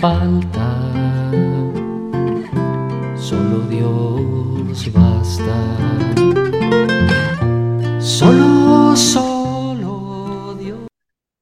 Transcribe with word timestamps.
Falta. 0.00 0.78
Solo, 8.00 8.96
solo 8.96 10.54
Dios. 10.58 10.86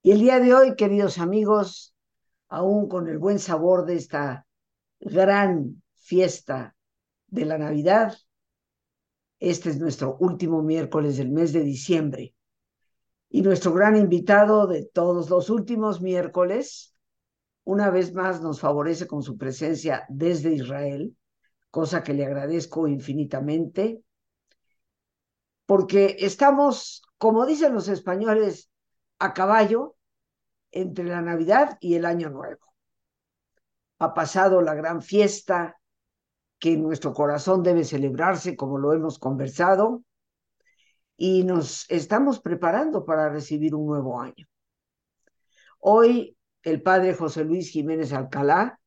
Y 0.03 0.11
el 0.13 0.21
día 0.21 0.41
de 0.41 0.55
hoy, 0.55 0.75
queridos 0.75 1.19
amigos, 1.19 1.95
aún 2.49 2.89
con 2.89 3.09
el 3.09 3.19
buen 3.19 3.39
sabor 3.39 3.85
de 3.85 3.97
esta 3.97 4.47
gran 5.01 5.83
fiesta 5.95 6.75
de 7.27 7.45
la 7.45 7.59
Navidad, 7.59 8.17
este 9.39 9.69
es 9.69 9.79
nuestro 9.79 10.17
último 10.19 10.63
miércoles 10.63 11.19
del 11.19 11.31
mes 11.31 11.53
de 11.53 11.61
diciembre. 11.63 12.35
Y 13.29 13.43
nuestro 13.43 13.75
gran 13.75 13.97
invitado 13.97 14.67
de 14.67 14.85
todos 14.87 15.29
los 15.29 15.51
últimos 15.51 16.01
miércoles, 16.01 16.96
una 17.67 17.91
vez 17.91 18.15
más 18.15 18.41
nos 18.41 18.61
favorece 18.61 19.09
con 19.09 19.23
su 19.25 19.37
presencia 19.37 20.07
desde 20.09 20.53
Israel, 20.53 21.17
cosa 21.69 22.05
que 22.05 22.15
le 22.15 22.25
agradezco 22.25 22.87
infinitamente 22.87 24.03
porque 25.67 26.17
estamos, 26.21 27.03
como 27.19 27.45
dicen 27.45 27.75
los 27.75 27.89
españoles, 27.89 28.71
a 29.19 29.35
caballo 29.35 29.97
entre 30.71 31.07
la 31.07 31.21
Navidad 31.23 31.77
y 31.81 31.97
el 31.97 32.05
Año 32.05 32.31
Nuevo. 32.31 32.73
Ha 33.99 34.15
pasado 34.15 34.63
la 34.63 34.75
gran 34.75 35.03
fiesta 35.03 35.77
que 36.61 36.75
en 36.75 36.85
nuestro 36.85 37.13
corazón 37.13 37.65
debe 37.65 37.83
celebrarse, 37.83 38.55
como 38.55 38.79
lo 38.79 38.93
hemos 38.93 39.19
conversado, 39.19 40.05
y 41.17 41.43
nos 41.43 41.91
estamos 41.91 42.39
preparando 42.39 43.05
para 43.05 43.29
recibir 43.29 43.75
un 43.75 43.87
nuevo 43.87 44.21
año. 44.21 44.47
Hoy 45.81 46.36
el 46.67 46.83
padre 46.83 47.15
José 47.15 47.45
Luis 47.45 47.71
Jiménez 47.71 48.13
Alcalá, 48.13 48.81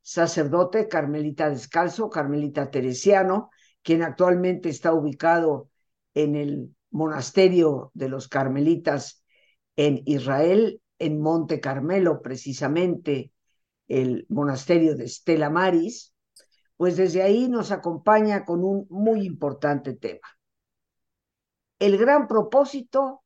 sacerdote 0.00 0.88
carmelita 0.88 1.48
descalzo, 1.50 2.10
carmelita 2.10 2.68
teresiano, 2.68 3.50
quien 3.80 4.02
actualmente 4.02 4.68
está 4.68 4.92
ubicado 4.92 5.70
en 6.14 6.34
el 6.34 6.74
monasterio 6.90 7.92
de 7.94 8.08
los 8.08 8.26
carmelitas 8.26 9.22
en 9.76 10.02
Israel, 10.04 10.82
en 10.98 11.20
Monte 11.20 11.60
Carmelo, 11.60 12.22
precisamente 12.22 13.32
el 13.86 14.26
monasterio 14.28 14.96
de 14.96 15.06
Stella 15.06 15.48
Maris, 15.48 16.12
pues 16.76 16.96
desde 16.96 17.22
ahí 17.22 17.48
nos 17.48 17.70
acompaña 17.70 18.44
con 18.44 18.64
un 18.64 18.88
muy 18.90 19.24
importante 19.24 19.94
tema. 19.94 20.26
El 21.78 21.98
gran 21.98 22.26
propósito, 22.26 23.22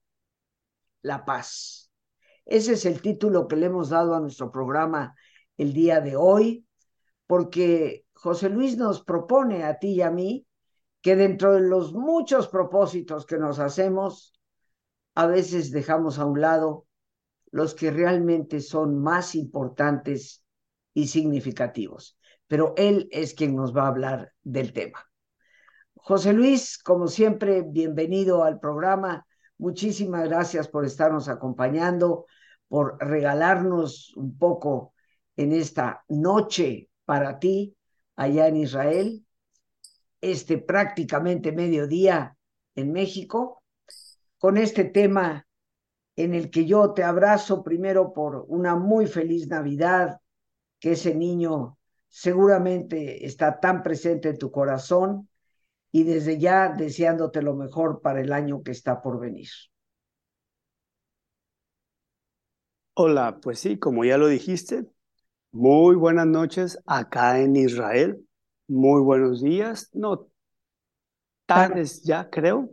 la 1.00 1.24
paz. 1.24 1.85
Ese 2.46 2.74
es 2.74 2.86
el 2.86 3.02
título 3.02 3.48
que 3.48 3.56
le 3.56 3.66
hemos 3.66 3.90
dado 3.90 4.14
a 4.14 4.20
nuestro 4.20 4.50
programa 4.50 5.14
el 5.58 5.72
día 5.72 6.00
de 6.00 6.16
hoy, 6.16 6.64
porque 7.26 8.06
José 8.14 8.48
Luis 8.48 8.76
nos 8.76 9.02
propone 9.02 9.64
a 9.64 9.78
ti 9.78 9.94
y 9.94 10.02
a 10.02 10.10
mí 10.10 10.46
que 11.02 11.16
dentro 11.16 11.54
de 11.54 11.60
los 11.60 11.92
muchos 11.92 12.48
propósitos 12.48 13.26
que 13.26 13.38
nos 13.38 13.58
hacemos, 13.58 14.40
a 15.14 15.26
veces 15.26 15.70
dejamos 15.70 16.18
a 16.18 16.24
un 16.24 16.40
lado 16.40 16.86
los 17.50 17.74
que 17.74 17.90
realmente 17.90 18.60
son 18.60 19.02
más 19.02 19.34
importantes 19.34 20.44
y 20.94 21.08
significativos. 21.08 22.18
Pero 22.46 22.74
él 22.76 23.08
es 23.10 23.34
quien 23.34 23.56
nos 23.56 23.76
va 23.76 23.84
a 23.84 23.88
hablar 23.88 24.32
del 24.42 24.72
tema. 24.72 25.04
José 25.94 26.32
Luis, 26.32 26.78
como 26.78 27.08
siempre, 27.08 27.62
bienvenido 27.62 28.44
al 28.44 28.60
programa. 28.60 29.26
Muchísimas 29.58 30.28
gracias 30.28 30.68
por 30.68 30.84
estarnos 30.84 31.28
acompañando, 31.28 32.26
por 32.68 32.98
regalarnos 32.98 34.14
un 34.16 34.36
poco 34.36 34.92
en 35.36 35.52
esta 35.52 36.04
noche 36.08 36.90
para 37.04 37.38
ti 37.38 37.76
allá 38.16 38.48
en 38.48 38.56
Israel 38.56 39.26
este 40.20 40.58
prácticamente 40.58 41.52
mediodía 41.52 42.36
en 42.74 42.92
México, 42.92 43.62
con 44.38 44.56
este 44.56 44.84
tema 44.84 45.46
en 46.16 46.34
el 46.34 46.50
que 46.50 46.64
yo 46.66 46.92
te 46.92 47.04
abrazo 47.04 47.62
primero 47.62 48.12
por 48.12 48.44
una 48.48 48.74
muy 48.74 49.06
feliz 49.06 49.48
Navidad, 49.48 50.20
que 50.78 50.92
ese 50.92 51.14
niño 51.14 51.78
seguramente 52.08 53.26
está 53.26 53.60
tan 53.60 53.82
presente 53.82 54.30
en 54.30 54.38
tu 54.38 54.50
corazón 54.50 55.28
y 55.96 56.04
desde 56.04 56.38
ya 56.38 56.68
deseándote 56.68 57.40
lo 57.40 57.54
mejor 57.54 58.02
para 58.02 58.20
el 58.20 58.30
año 58.30 58.62
que 58.62 58.70
está 58.70 59.00
por 59.00 59.18
venir. 59.18 59.48
Hola, 62.92 63.38
pues 63.40 63.60
sí, 63.60 63.78
como 63.78 64.04
ya 64.04 64.18
lo 64.18 64.26
dijiste, 64.26 64.84
muy 65.52 65.96
buenas 65.96 66.26
noches 66.26 66.78
acá 66.84 67.40
en 67.40 67.56
Israel. 67.56 68.22
Muy 68.68 69.00
buenos 69.00 69.40
días, 69.42 69.88
no, 69.94 70.28
tardes 71.46 72.02
ya 72.02 72.28
creo, 72.28 72.68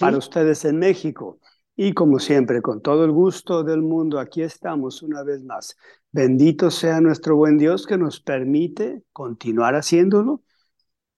para 0.00 0.16
ustedes 0.16 0.64
en 0.64 0.78
México. 0.78 1.40
Y 1.76 1.92
como 1.92 2.18
siempre, 2.18 2.62
con 2.62 2.80
todo 2.80 3.04
el 3.04 3.12
gusto 3.12 3.62
del 3.62 3.82
mundo, 3.82 4.18
aquí 4.18 4.40
estamos 4.40 5.02
una 5.02 5.22
vez 5.22 5.44
más. 5.44 5.76
Bendito 6.12 6.70
sea 6.70 7.02
nuestro 7.02 7.36
buen 7.36 7.58
Dios 7.58 7.86
que 7.86 7.98
nos 7.98 8.22
permite 8.22 9.02
continuar 9.12 9.74
haciéndolo. 9.74 10.40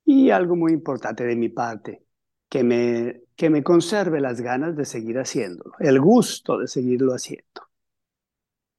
Y 0.06 0.31
algo 0.31 0.56
muy 0.56 0.72
importante 0.72 1.25
de 1.25 1.37
mi 1.37 1.50
parte, 1.50 2.06
que 2.49 2.65
me, 2.65 3.22
que 3.34 3.50
me 3.50 3.62
conserve 3.62 4.21
las 4.21 4.41
ganas 4.41 4.75
de 4.77 4.87
seguir 4.87 5.19
haciéndolo, 5.19 5.72
el 5.78 6.01
gusto 6.01 6.59
de 6.59 6.69
seguirlo 6.69 7.13
haciendo. 7.13 7.69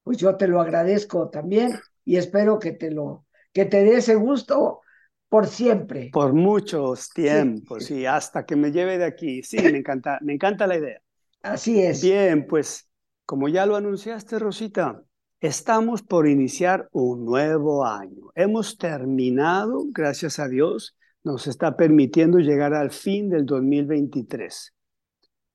Pues 0.03 0.17
yo 0.17 0.35
te 0.35 0.47
lo 0.47 0.59
agradezco 0.59 1.29
también 1.29 1.77
y 2.03 2.15
espero 2.15 2.57
que 2.57 2.71
te 2.71 2.89
lo 2.89 3.25
que 3.53 3.65
te 3.65 3.83
dé 3.83 3.97
ese 3.97 4.15
gusto 4.15 4.81
por 5.29 5.47
siempre. 5.47 6.09
Por 6.13 6.33
muchos 6.33 7.09
tiempos, 7.09 7.91
y 7.91 8.05
hasta 8.05 8.45
que 8.45 8.55
me 8.55 8.71
lleve 8.71 8.97
de 8.97 9.05
aquí. 9.05 9.43
Sí, 9.43 9.57
me 9.57 9.77
encanta, 9.79 10.19
me 10.21 10.33
encanta 10.33 10.67
la 10.67 10.77
idea. 10.77 11.01
Así 11.41 11.81
es. 11.81 12.01
Bien, 12.01 12.47
pues 12.47 12.89
como 13.25 13.49
ya 13.49 13.65
lo 13.65 13.75
anunciaste, 13.75 14.39
Rosita, 14.39 15.03
estamos 15.41 16.01
por 16.01 16.27
iniciar 16.27 16.87
un 16.91 17.25
nuevo 17.25 17.85
año. 17.85 18.31
Hemos 18.35 18.77
terminado, 18.77 19.83
gracias 19.89 20.39
a 20.39 20.47
Dios, 20.47 20.95
nos 21.23 21.47
está 21.47 21.75
permitiendo 21.75 22.39
llegar 22.39 22.73
al 22.73 22.91
fin 22.91 23.29
del 23.29 23.45
2023. 23.45 24.73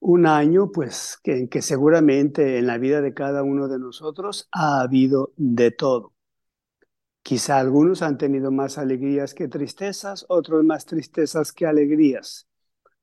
Un 0.01 0.27
año, 0.27 0.71
pues, 0.73 1.19
que, 1.23 1.39
en 1.39 1.49
que 1.49 1.63
seguramente 1.63 2.59
en 2.59 2.67
la 2.67 2.79
vida 2.79 3.01
de 3.01 3.15
cada 3.15 3.43
uno 3.43 3.69
de 3.69 3.79
nosotros 3.79 4.49
ha 4.53 4.81
habido 4.81 5.33
de 5.37 5.71
todo. 5.71 6.13
Quizá 7.23 7.59
algunos 7.59 8.03
han 8.03 8.19
tenido 8.19 8.51
más 8.51 8.79
alegrías 8.79 9.33
que 9.33 9.47
tristezas, 9.47 10.27
otros 10.29 10.65
más 10.65 10.87
tristezas 10.87 11.53
que 11.53 11.67
alegrías. 11.67 12.49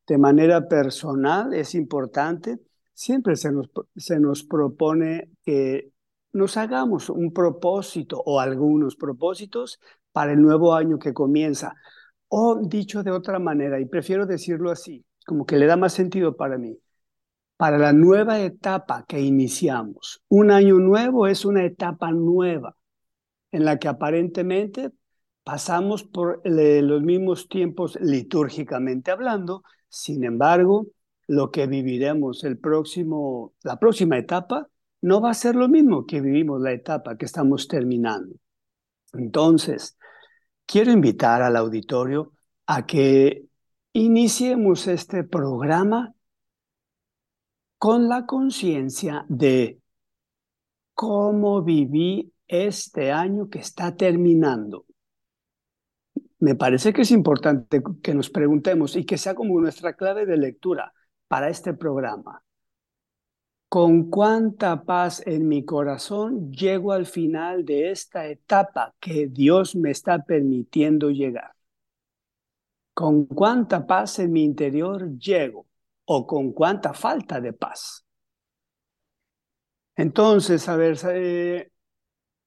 De 0.06 0.17
manera 0.17 0.67
personal 0.67 1.53
es 1.53 1.73
importante, 1.73 2.59
siempre 2.94 3.38
se 3.38 3.51
nos, 3.51 3.69
se 3.95 4.19
nos 4.19 4.44
propone 4.44 5.31
que 5.44 5.94
nos 6.33 6.57
hagamos 6.57 7.09
un 7.09 7.31
propósito 7.31 8.21
o 8.25 8.39
algunos 8.39 8.95
propósitos 8.95 9.79
para 10.11 10.33
el 10.33 10.41
nuevo 10.41 10.75
año 10.75 11.00
que 11.00 11.13
comienza. 11.13 11.75
O 12.29 12.61
dicho 12.63 13.03
de 13.03 13.11
otra 13.11 13.39
manera, 13.39 13.79
y 13.79 13.85
prefiero 13.85 14.25
decirlo 14.25 14.71
así, 14.71 15.03
como 15.25 15.45
que 15.45 15.57
le 15.57 15.65
da 15.65 15.77
más 15.77 15.93
sentido 15.93 16.35
para 16.35 16.57
mí, 16.57 16.79
para 17.57 17.77
la 17.77 17.91
nueva 17.91 18.39
etapa 18.39 19.05
que 19.07 19.19
iniciamos. 19.19 20.23
Un 20.29 20.51
año 20.51 20.75
nuevo 20.75 21.27
es 21.27 21.43
una 21.45 21.65
etapa 21.65 22.11
nueva 22.11 22.75
en 23.51 23.65
la 23.65 23.77
que 23.79 23.87
aparentemente 23.87 24.91
pasamos 25.43 26.03
por 26.03 26.41
los 26.45 27.01
mismos 27.01 27.49
tiempos 27.49 27.97
litúrgicamente 27.99 29.11
hablando, 29.11 29.63
sin 29.89 30.23
embargo, 30.23 30.87
lo 31.27 31.51
que 31.51 31.67
viviremos 31.67 32.43
el 32.43 32.57
próximo, 32.57 33.53
la 33.63 33.77
próxima 33.77 34.17
etapa 34.17 34.67
no 35.01 35.21
va 35.21 35.31
a 35.31 35.33
ser 35.35 35.55
lo 35.55 35.67
mismo 35.67 36.05
que 36.05 36.21
vivimos 36.21 36.61
la 36.61 36.71
etapa 36.71 37.17
que 37.17 37.25
estamos 37.25 37.67
terminando. 37.67 38.35
Entonces, 39.13 39.97
quiero 40.69 40.92
invitar 40.92 41.42
al 41.42 41.56
auditorio 41.56 42.31
a 42.68 42.86
que 42.86 43.48
iniciemos 43.94 44.86
este 44.86 45.24
programa 45.24 46.13
con 47.80 48.07
la 48.07 48.27
conciencia 48.27 49.25
de 49.30 49.81
cómo 50.94 51.63
viví 51.63 52.31
este 52.48 53.12
año 53.12 53.50
que 53.50 53.60
está 53.60 53.95
terminando. 53.95 54.86
Me 56.38 56.54
parece 56.54 56.94
que 56.94 57.01
es 57.01 57.12
importante 57.12 57.81
que 58.04 58.13
nos 58.13 58.30
preguntemos 58.30 58.95
y 58.95 59.06
que 59.06 59.18
sea 59.18 59.33
como 59.33 59.60
nuestra 59.60 59.95
clave 59.95 60.27
de 60.27 60.38
lectura 60.38 60.94
para 61.27 61.50
este 61.50 61.74
programa. 61.74 62.44
¿Con 63.69 64.10
cuánta 64.10 64.83
paz 64.83 65.21
en 65.27 65.48
mi 65.48 65.63
corazón 65.63 66.51
llego 66.51 66.92
al 66.92 67.06
final 67.06 67.63
de 67.63 67.92
esta 67.92 68.25
etapa 68.25 68.95
que 69.00 69.27
Dios 69.27 69.75
me 69.75 69.92
está 69.92 70.24
permitiendo 70.25 71.12
llegar? 71.12 71.54
¿Con 72.95 73.25
cuánta 73.25 73.86
paz 73.86 74.18
en 74.18 74.31
mi 74.31 74.44
interior 74.44 75.16
llego? 75.19 75.68
¿O 76.06 76.25
con 76.25 76.51
cuánta 76.51 76.94
falta 76.95 77.39
de 77.39 77.54
paz? 77.54 78.04
Entonces, 79.95 80.68
a 80.68 80.75
ver, 80.75 80.98
eh, 81.13 81.71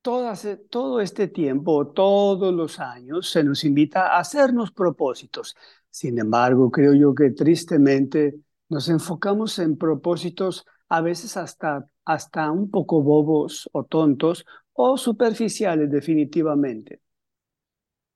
todo 0.03 1.01
este 1.01 1.29
tiempo, 1.29 1.87
todos 1.93 2.53
los 2.53 2.81
años, 2.81 3.31
se 3.31 3.45
nos 3.45 3.63
invita 3.63 4.09
a 4.09 4.19
hacernos 4.19 4.73
propósitos. 4.73 5.55
Sin 5.89 6.19
embargo, 6.19 6.69
creo 6.73 6.95
yo 6.95 7.15
que 7.15 7.31
tristemente 7.31 8.35
nos 8.69 8.89
enfocamos 8.89 9.61
en 9.61 9.79
propósitos 9.79 10.67
a 10.93 11.01
veces 11.01 11.39
hasta, 11.39 11.89
hasta 12.05 12.51
un 12.51 12.71
poco 12.71 13.03
bobos 13.03 13.67
o 13.73 13.85
tontos 13.85 14.45
o 14.75 14.99
superficiales 14.99 15.91
definitivamente. 15.91 17.01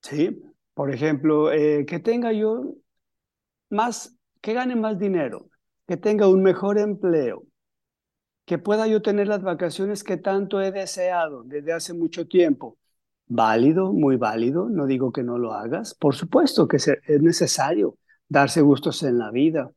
¿Sí? 0.02 0.42
Por 0.74 0.92
ejemplo, 0.92 1.50
eh, 1.52 1.86
que 1.86 2.00
tenga 2.00 2.32
yo 2.32 2.74
más, 3.70 4.14
que 4.42 4.52
gane 4.52 4.76
más 4.76 4.98
dinero, 4.98 5.48
que 5.86 5.96
tenga 5.96 6.28
un 6.28 6.42
mejor 6.42 6.76
empleo, 6.76 7.44
que 8.44 8.58
pueda 8.58 8.86
yo 8.86 9.00
tener 9.00 9.26
las 9.26 9.42
vacaciones 9.42 10.04
que 10.04 10.18
tanto 10.18 10.60
he 10.60 10.70
deseado 10.70 11.44
desde 11.44 11.72
hace 11.72 11.94
mucho 11.94 12.28
tiempo. 12.28 12.76
Válido, 13.26 13.94
muy 13.94 14.16
válido, 14.16 14.68
no 14.68 14.84
digo 14.84 15.12
que 15.12 15.22
no 15.22 15.38
lo 15.38 15.54
hagas. 15.54 15.94
Por 15.94 16.14
supuesto 16.14 16.68
que 16.68 16.76
es 16.76 17.22
necesario 17.22 17.96
darse 18.28 18.60
gustos 18.60 19.02
en 19.02 19.16
la 19.16 19.30
vida, 19.30 19.72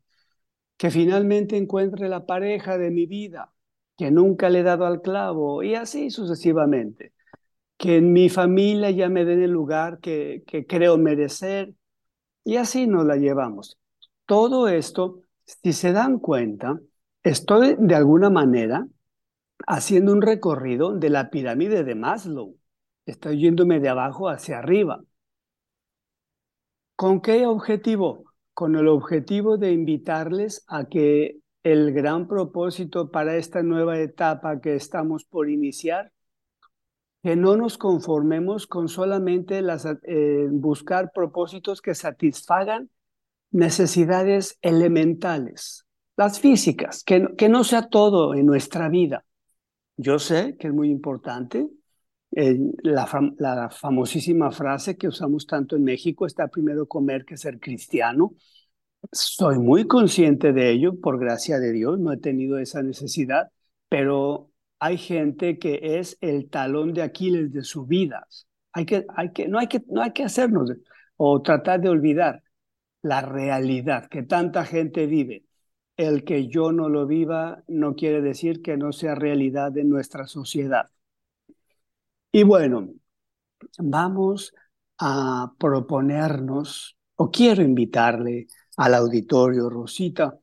que 0.80 0.92
finalmente 0.92 1.58
encuentre 1.58 2.08
la 2.08 2.26
pareja 2.26 2.78
de 2.78 2.90
mi 2.90 3.06
vida, 3.06 3.54
que 3.98 4.12
nunca 4.12 4.50
le 4.50 4.62
he 4.62 4.64
dado 4.64 4.86
al 4.86 5.02
clavo, 5.02 5.62
y 5.62 5.76
así 5.76 6.10
sucesivamente. 6.10 7.14
Que 7.78 7.98
en 7.98 8.14
mi 8.14 8.30
familia 8.30 8.90
ya 8.92 9.10
me 9.10 9.26
den 9.26 9.44
el 9.44 9.52
lugar 9.52 10.00
que, 10.00 10.44
que 10.48 10.66
creo 10.66 10.98
merecer, 10.98 11.76
y 12.46 12.56
así 12.56 12.88
nos 12.88 13.06
la 13.06 13.18
llevamos. 13.18 13.78
Todo 14.26 14.70
esto, 14.70 15.24
si 15.46 15.74
se 15.74 15.92
dan 15.92 16.20
cuenta, 16.20 16.80
estoy 17.24 17.76
de 17.78 17.96
alguna 17.96 18.30
manera 18.30 18.88
haciendo 19.68 20.14
un 20.14 20.22
recorrido 20.22 20.94
de 20.96 21.10
la 21.10 21.30
pirámide 21.30 21.84
de 21.84 21.96
Maslow. 21.96 22.56
Estoy 23.06 23.42
yéndome 23.42 23.81
de 23.81 23.90
abajo 23.90 24.30
hacia 24.30 24.60
arriba. 24.60 25.04
¿Con 26.96 27.20
qué 27.22 27.46
objetivo? 27.46 28.29
Con 28.59 28.75
el 28.75 28.89
objetivo 28.89 29.57
de 29.57 29.71
invitarles 29.71 30.65
a 30.67 30.83
que 30.83 31.38
el 31.63 31.94
gran 31.94 32.27
propósito 32.27 33.09
para 33.09 33.38
esta 33.38 33.63
nueva 33.63 33.97
etapa 34.00 34.59
que 34.59 34.75
estamos 34.75 35.23
por 35.23 35.50
iniciar, 35.50 36.11
que 37.23 37.38
no 37.38 37.56
nos 37.56 37.77
conformemos 37.77 38.67
con 38.67 38.89
solamente 38.89 39.61
eh, 40.03 40.47
buscar 40.51 41.13
propósitos 41.15 41.81
que 41.81 41.95
satisfagan 41.95 42.89
necesidades 43.50 44.57
elementales, 44.61 45.85
las 46.17 46.41
físicas, 46.41 47.06
que, 47.06 47.29
que 47.38 47.47
no 47.47 47.63
sea 47.63 47.88
todo 47.88 48.35
en 48.35 48.45
nuestra 48.45 48.89
vida. 48.89 49.23
Yo 49.95 50.19
sé 50.19 50.57
que 50.59 50.67
es 50.67 50.73
muy 50.73 50.89
importante 50.89 51.65
eh, 52.31 52.60
la, 52.84 53.70
famosísima 53.70 54.52
frase 54.52 54.98
que 54.98 55.08
usamos 55.08 55.48
tanto 55.48 55.76
en 55.76 55.84
México, 55.84 56.26
está 56.26 56.48
primero 56.48 56.88
comer 56.88 57.26
que 57.26 57.38
ser 57.38 57.60
cristiano. 57.60 58.36
Soy 59.12 59.58
muy 59.60 59.88
consciente 59.88 60.54
de 60.54 60.72
ello, 60.72 61.00
por 61.00 61.20
gracia 61.20 61.60
de 61.60 61.72
Dios, 61.72 62.00
no 62.00 62.12
he 62.12 62.18
tenido 62.18 62.60
esa 62.60 62.84
necesidad, 62.84 63.50
pero 63.90 64.52
hay 64.80 64.98
gente 64.98 65.58
que 65.58 66.00
es 66.00 66.18
el 66.22 66.50
talón 66.50 66.94
de 66.94 67.02
Aquiles 67.02 67.52
de 67.52 67.64
su 67.64 67.86
vida. 67.86 68.28
Hay 68.74 68.86
que, 68.86 69.06
hay 69.16 69.31
que, 69.31 69.48
no, 69.48 69.60
hay 69.60 69.68
que, 69.68 69.81
no 69.88 70.02
hay 70.02 70.12
que 70.14 70.24
hacernos 70.24 70.72
o 71.18 71.42
tratar 71.42 71.81
de 71.81 71.90
olvidar 71.90 72.44
la 73.02 73.22
realidad 73.22 74.08
que 74.10 74.24
tanta 74.24 74.66
gente 74.66 75.06
vive. 75.08 75.46
El 75.98 76.24
que 76.24 76.48
yo 76.48 76.72
no 76.72 76.90
lo 76.90 77.08
viva 77.08 77.64
no 77.68 77.96
quiere 77.96 78.22
decir 78.22 78.62
que 78.62 78.78
no 78.78 78.92
sea 78.94 79.16
realidad 79.16 79.72
de 79.72 79.84
nuestra 79.84 80.28
sociedad. 80.28 80.90
Y 82.31 82.44
bueno, 82.44 82.90
vamos 83.80 84.54
a 85.00 85.54
proponernos, 85.58 86.98
o 87.16 87.31
quiero 87.31 87.64
invitarle 87.64 88.48
al 88.78 88.94
auditorio, 88.96 89.70
Rosita, 89.70 90.40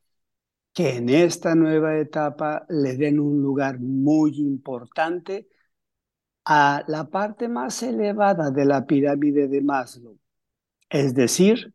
que 0.73 0.97
en 0.97 1.09
esta 1.09 1.55
nueva 1.55 1.99
etapa 1.99 2.67
le 2.69 2.97
den 2.97 3.21
un 3.21 3.41
lugar 3.43 3.79
muy 3.81 4.39
importante 4.39 5.49
a 6.45 6.85
la 6.89 7.09
parte 7.09 7.49
más 7.49 7.83
elevada 7.83 8.51
de 8.51 8.65
la 8.65 8.87
pirámide 8.87 9.49
de 9.49 9.63
Maslow. 9.63 10.19
Es 10.91 11.15
decir, 11.15 11.75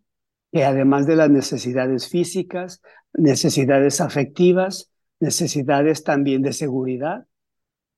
que 0.52 0.66
además 0.66 1.08
de 1.08 1.16
las 1.16 1.30
necesidades 1.30 2.10
físicas, 2.10 2.82
necesidades 3.14 4.02
afectivas, 4.02 4.92
necesidades 5.20 6.04
también 6.04 6.42
de 6.42 6.54
seguridad, 6.54 7.28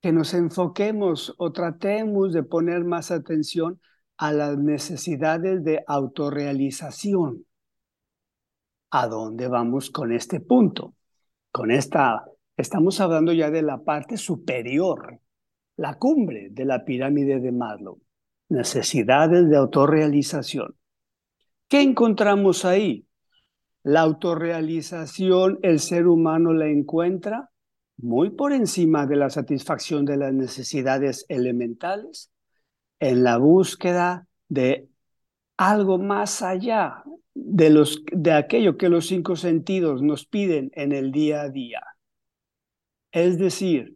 que 0.04 0.12
nos 0.12 0.34
enfoquemos 0.34 1.34
o 1.38 1.54
tratemos 1.54 2.34
de 2.34 2.44
poner 2.44 2.84
más 2.84 3.10
atención 3.10 3.80
a 4.18 4.34
las 4.34 4.58
necesidades 4.58 5.64
de 5.64 5.82
autorrealización. 5.88 7.46
¿A 8.92 9.08
dónde 9.08 9.48
vamos 9.48 9.90
con 9.92 10.12
este 10.12 10.42
punto? 10.42 10.96
Con 11.54 11.72
esta, 11.72 12.26
estamos 12.58 13.00
hablando 13.00 13.32
ya 13.32 13.50
de 13.50 13.62
la 13.62 13.78
parte 13.78 14.18
superior, 14.18 15.22
la 15.78 15.98
cumbre 15.98 16.50
de 16.52 16.66
la 16.66 16.84
pirámide 16.84 17.40
de 17.40 17.54
Maslow. 17.54 18.02
Necesidades 18.50 19.50
de 19.50 19.56
autorrealización. 19.56 20.76
¿Qué 21.70 21.82
encontramos 21.82 22.66
ahí? 22.66 23.08
La 23.84 24.02
autorrealización, 24.02 25.60
el 25.62 25.80
ser 25.80 26.08
humano 26.08 26.52
la 26.52 26.68
encuentra 26.68 27.53
muy 28.04 28.32
por 28.32 28.52
encima 28.52 29.08
de 29.08 29.16
la 29.16 29.30
satisfacción 29.30 30.04
de 30.04 30.18
las 30.18 30.34
necesidades 30.34 31.26
elementales, 31.30 32.30
en 33.00 33.24
la 33.24 33.38
búsqueda 33.38 34.28
de 34.50 34.90
algo 35.56 35.98
más 35.98 36.42
allá 36.42 37.04
de, 37.34 37.70
los, 37.70 38.04
de 38.12 38.34
aquello 38.34 38.78
que 38.78 38.90
los 38.90 39.08
cinco 39.08 39.38
sentidos 39.38 40.02
nos 40.02 40.26
piden 40.26 40.70
en 40.74 40.92
el 40.92 41.12
día 41.14 41.44
a 41.44 41.50
día. 41.50 41.82
Es 43.14 43.38
decir, 43.38 43.96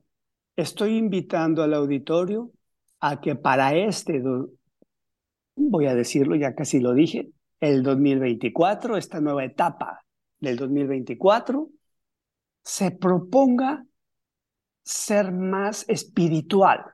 estoy 0.56 0.96
invitando 0.96 1.62
al 1.62 1.74
auditorio 1.74 2.52
a 3.02 3.20
que 3.20 3.36
para 3.36 3.76
este, 3.76 4.24
voy 5.56 5.86
a 5.86 5.96
decirlo, 5.96 6.36
ya 6.36 6.56
casi 6.56 6.80
lo 6.80 6.94
dije, 6.94 7.30
el 7.60 7.84
2024, 7.84 8.96
esta 8.96 9.20
nueva 9.20 9.44
etapa 9.44 10.06
del 10.40 10.56
2024, 10.56 11.70
se 12.64 12.92
proponga 12.92 13.86
ser 14.88 15.34
más 15.34 15.86
espiritual 15.89 16.86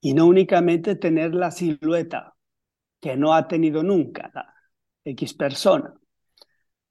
y 0.00 0.12
no 0.12 0.26
únicamente 0.26 0.94
tener 0.94 1.34
la 1.34 1.50
silueta 1.50 2.34
que 3.00 3.16
no 3.16 3.34
ha 3.34 3.48
tenido 3.48 3.82
nunca 3.82 4.30
la 4.34 4.54
X 5.04 5.32
persona. 5.34 5.94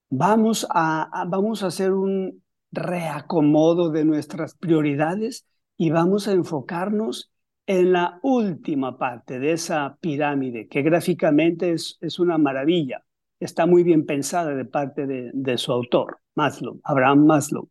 Vamos 0.09 0.67
a, 0.69 1.25
vamos 1.27 1.63
a 1.63 1.67
hacer 1.67 1.93
un 1.93 2.43
reacomodo 2.71 3.91
de 3.91 4.03
nuestras 4.03 4.55
prioridades 4.55 5.45
y 5.77 5.91
vamos 5.91 6.27
a 6.27 6.31
enfocarnos 6.31 7.31
en 7.67 7.93
la 7.93 8.19
última 8.23 8.97
parte 8.97 9.39
de 9.39 9.53
esa 9.53 9.97
pirámide, 10.01 10.67
que 10.67 10.81
gráficamente 10.81 11.73
es, 11.73 11.97
es 12.01 12.17
una 12.17 12.37
maravilla. 12.37 13.05
Está 13.39 13.67
muy 13.67 13.83
bien 13.83 14.05
pensada 14.05 14.55
de 14.55 14.65
parte 14.65 15.05
de, 15.05 15.29
de 15.33 15.57
su 15.57 15.71
autor, 15.71 16.19
Maslow, 16.35 16.79
Abraham 16.83 17.25
Maslow. 17.25 17.69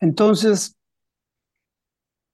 Entonces, 0.00 0.77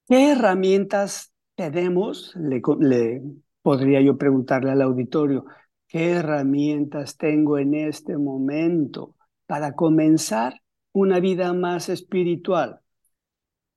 ¿qué 0.09 0.33
herramientas 0.33 1.33
tenemos? 1.55 2.35
Le, 2.37 2.63
le 2.81 3.23
podría 3.63 4.01
yo 4.01 4.19
preguntarle 4.19 4.71
al 4.71 4.83
auditorio, 4.83 5.47
¿qué 5.89 6.13
herramientas 6.13 7.17
tengo 7.17 7.59
en 7.59 7.75
este 7.75 8.17
momento 8.17 9.15
para 9.47 9.75
comenzar 9.75 10.61
una 10.93 11.21
vida 11.21 11.53
más 11.53 11.89
espiritual? 11.89 12.81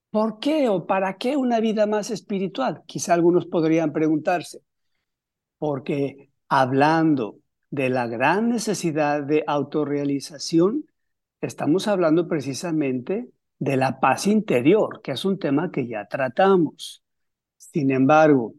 ¿Por 0.10 0.40
qué 0.40 0.70
o 0.70 0.86
para 0.88 1.18
qué 1.18 1.38
una 1.38 1.60
vida 1.60 1.86
más 1.86 2.12
espiritual? 2.12 2.84
Quizá 2.86 3.14
algunos 3.14 3.46
podrían 3.46 3.94
preguntarse. 3.94 4.62
Porque 5.58 6.32
hablando 6.50 7.40
de 7.70 7.90
la 7.90 8.08
gran 8.08 8.50
necesidad 8.50 9.24
de 9.24 9.44
autorrealización, 9.46 10.86
estamos 11.42 11.88
hablando 11.88 12.28
precisamente 12.28 13.30
de 13.60 13.78
la 13.78 14.00
paz 14.00 14.28
interior, 14.28 15.02
que 15.02 15.12
es 15.12 15.26
un 15.26 15.40
tema 15.40 15.72
que 15.72 15.88
ya 15.88 16.08
tratamos. 16.08 17.04
Sin 17.58 17.92
embargo, 17.92 18.54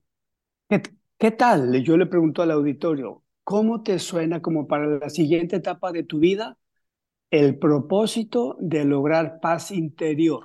¿qué, 0.68 0.82
qué 1.18 1.30
tal? 1.30 1.82
Yo 1.82 1.96
le 1.96 2.06
pregunto 2.06 2.42
al 2.42 2.50
auditorio, 2.50 3.22
¿cómo 3.44 3.82
te 3.82 3.98
suena 3.98 4.42
como 4.42 4.66
para 4.66 4.86
la 4.86 5.08
siguiente 5.08 5.56
etapa 5.56 5.92
de 5.92 6.02
tu 6.04 6.18
vida 6.18 6.56
el 7.30 7.58
propósito 7.58 8.56
de 8.60 8.84
lograr 8.84 9.40
paz 9.40 9.70
interior 9.70 10.44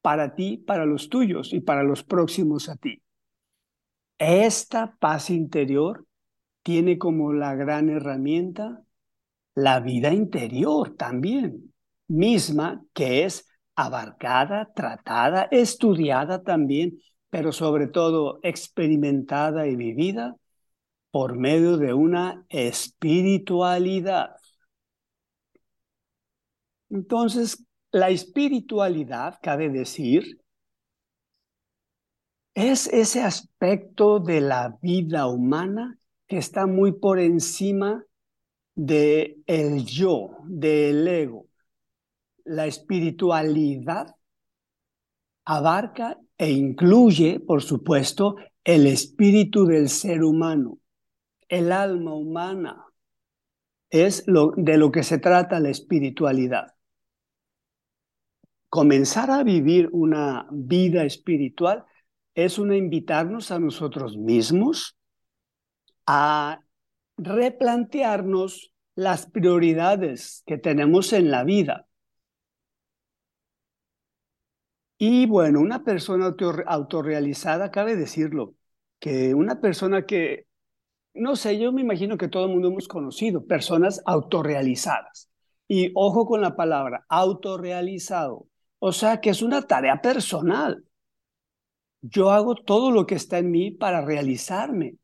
para 0.00 0.34
ti, 0.34 0.58
para 0.58 0.86
los 0.86 1.08
tuyos 1.08 1.52
y 1.52 1.60
para 1.60 1.82
los 1.82 2.02
próximos 2.02 2.68
a 2.68 2.76
ti? 2.76 3.02
Esta 4.18 4.96
paz 4.98 5.30
interior 5.30 6.06
tiene 6.62 6.98
como 6.98 7.32
la 7.32 7.54
gran 7.54 7.90
herramienta 7.90 8.82
la 9.56 9.80
vida 9.80 10.12
interior 10.12 10.94
también, 10.96 11.72
misma 12.08 12.84
que 12.92 13.24
es 13.24 13.48
abarcada, 13.76 14.72
tratada, 14.74 15.48
estudiada 15.50 16.42
también, 16.42 16.98
pero 17.30 17.52
sobre 17.52 17.86
todo 17.86 18.40
experimentada 18.42 19.66
y 19.66 19.76
vivida 19.76 20.36
por 21.10 21.36
medio 21.38 21.76
de 21.76 21.94
una 21.94 22.44
espiritualidad. 22.48 24.36
Entonces, 26.90 27.64
la 27.92 28.10
espiritualidad, 28.10 29.38
cabe 29.42 29.68
decir, 29.70 30.40
es 32.54 32.86
ese 32.86 33.22
aspecto 33.22 34.18
de 34.18 34.40
la 34.40 34.78
vida 34.80 35.26
humana 35.26 35.98
que 36.26 36.38
está 36.38 36.66
muy 36.66 36.92
por 36.92 37.18
encima 37.18 38.04
de 38.74 39.38
el 39.46 39.84
yo, 39.84 40.38
del 40.44 41.06
ego. 41.06 41.46
La 42.46 42.66
espiritualidad 42.66 44.16
abarca 45.44 46.18
e 46.38 46.50
incluye, 46.50 47.40
por 47.40 47.62
supuesto, 47.62 48.36
el 48.64 48.86
espíritu 48.86 49.66
del 49.66 49.88
ser 49.88 50.22
humano, 50.24 50.78
el 51.48 51.70
alma 51.72 52.14
humana. 52.14 52.84
Es 53.90 54.24
lo, 54.26 54.52
de 54.56 54.76
lo 54.78 54.90
que 54.90 55.04
se 55.04 55.18
trata 55.18 55.60
la 55.60 55.70
espiritualidad. 55.70 56.74
Comenzar 58.68 59.30
a 59.30 59.44
vivir 59.44 59.88
una 59.92 60.48
vida 60.50 61.04
espiritual 61.04 61.84
es 62.34 62.58
una 62.58 62.76
invitarnos 62.76 63.50
a 63.50 63.58
nosotros 63.58 64.16
mismos 64.16 64.96
a 66.06 66.60
replantearnos 67.16 68.72
las 68.94 69.26
prioridades 69.26 70.42
que 70.46 70.58
tenemos 70.58 71.12
en 71.12 71.30
la 71.30 71.44
vida. 71.44 71.86
Y 74.98 75.26
bueno, 75.26 75.60
una 75.60 75.84
persona 75.84 76.34
autorrealizada, 76.66 77.70
cabe 77.70 77.96
decirlo, 77.96 78.54
que 78.98 79.34
una 79.34 79.60
persona 79.60 80.06
que, 80.06 80.46
no 81.14 81.36
sé, 81.36 81.58
yo 81.58 81.72
me 81.72 81.82
imagino 81.82 82.16
que 82.16 82.28
todo 82.28 82.46
el 82.46 82.52
mundo 82.52 82.68
hemos 82.68 82.88
conocido, 82.88 83.46
personas 83.46 84.02
autorrealizadas. 84.06 85.30
Y 85.68 85.92
ojo 85.94 86.26
con 86.26 86.40
la 86.40 86.56
palabra, 86.56 87.04
autorrealizado. 87.08 88.46
O 88.78 88.92
sea 88.92 89.20
que 89.20 89.30
es 89.30 89.42
una 89.42 89.62
tarea 89.62 90.00
personal. 90.00 90.84
Yo 92.00 92.30
hago 92.30 92.54
todo 92.54 92.90
lo 92.90 93.06
que 93.06 93.16
está 93.16 93.38
en 93.38 93.50
mí 93.50 93.70
para 93.70 94.04
realizarme. 94.04 94.96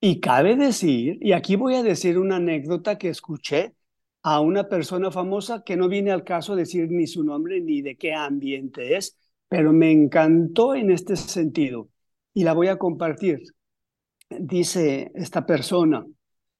Y 0.00 0.20
cabe 0.20 0.56
decir, 0.56 1.18
y 1.20 1.32
aquí 1.32 1.56
voy 1.56 1.74
a 1.74 1.82
decir 1.82 2.18
una 2.18 2.36
anécdota 2.36 2.98
que 2.98 3.08
escuché 3.08 3.74
a 4.22 4.40
una 4.40 4.68
persona 4.68 5.10
famosa 5.10 5.62
que 5.64 5.76
no 5.76 5.88
viene 5.88 6.10
al 6.10 6.24
caso 6.24 6.56
decir 6.56 6.90
ni 6.90 7.06
su 7.06 7.24
nombre 7.24 7.60
ni 7.60 7.82
de 7.82 7.96
qué 7.96 8.12
ambiente 8.14 8.96
es, 8.96 9.18
pero 9.48 9.72
me 9.72 9.90
encantó 9.90 10.74
en 10.74 10.90
este 10.90 11.16
sentido 11.16 11.88
y 12.34 12.44
la 12.44 12.52
voy 12.52 12.68
a 12.68 12.78
compartir. 12.78 13.42
Dice 14.28 15.10
esta 15.14 15.44
persona, 15.46 16.06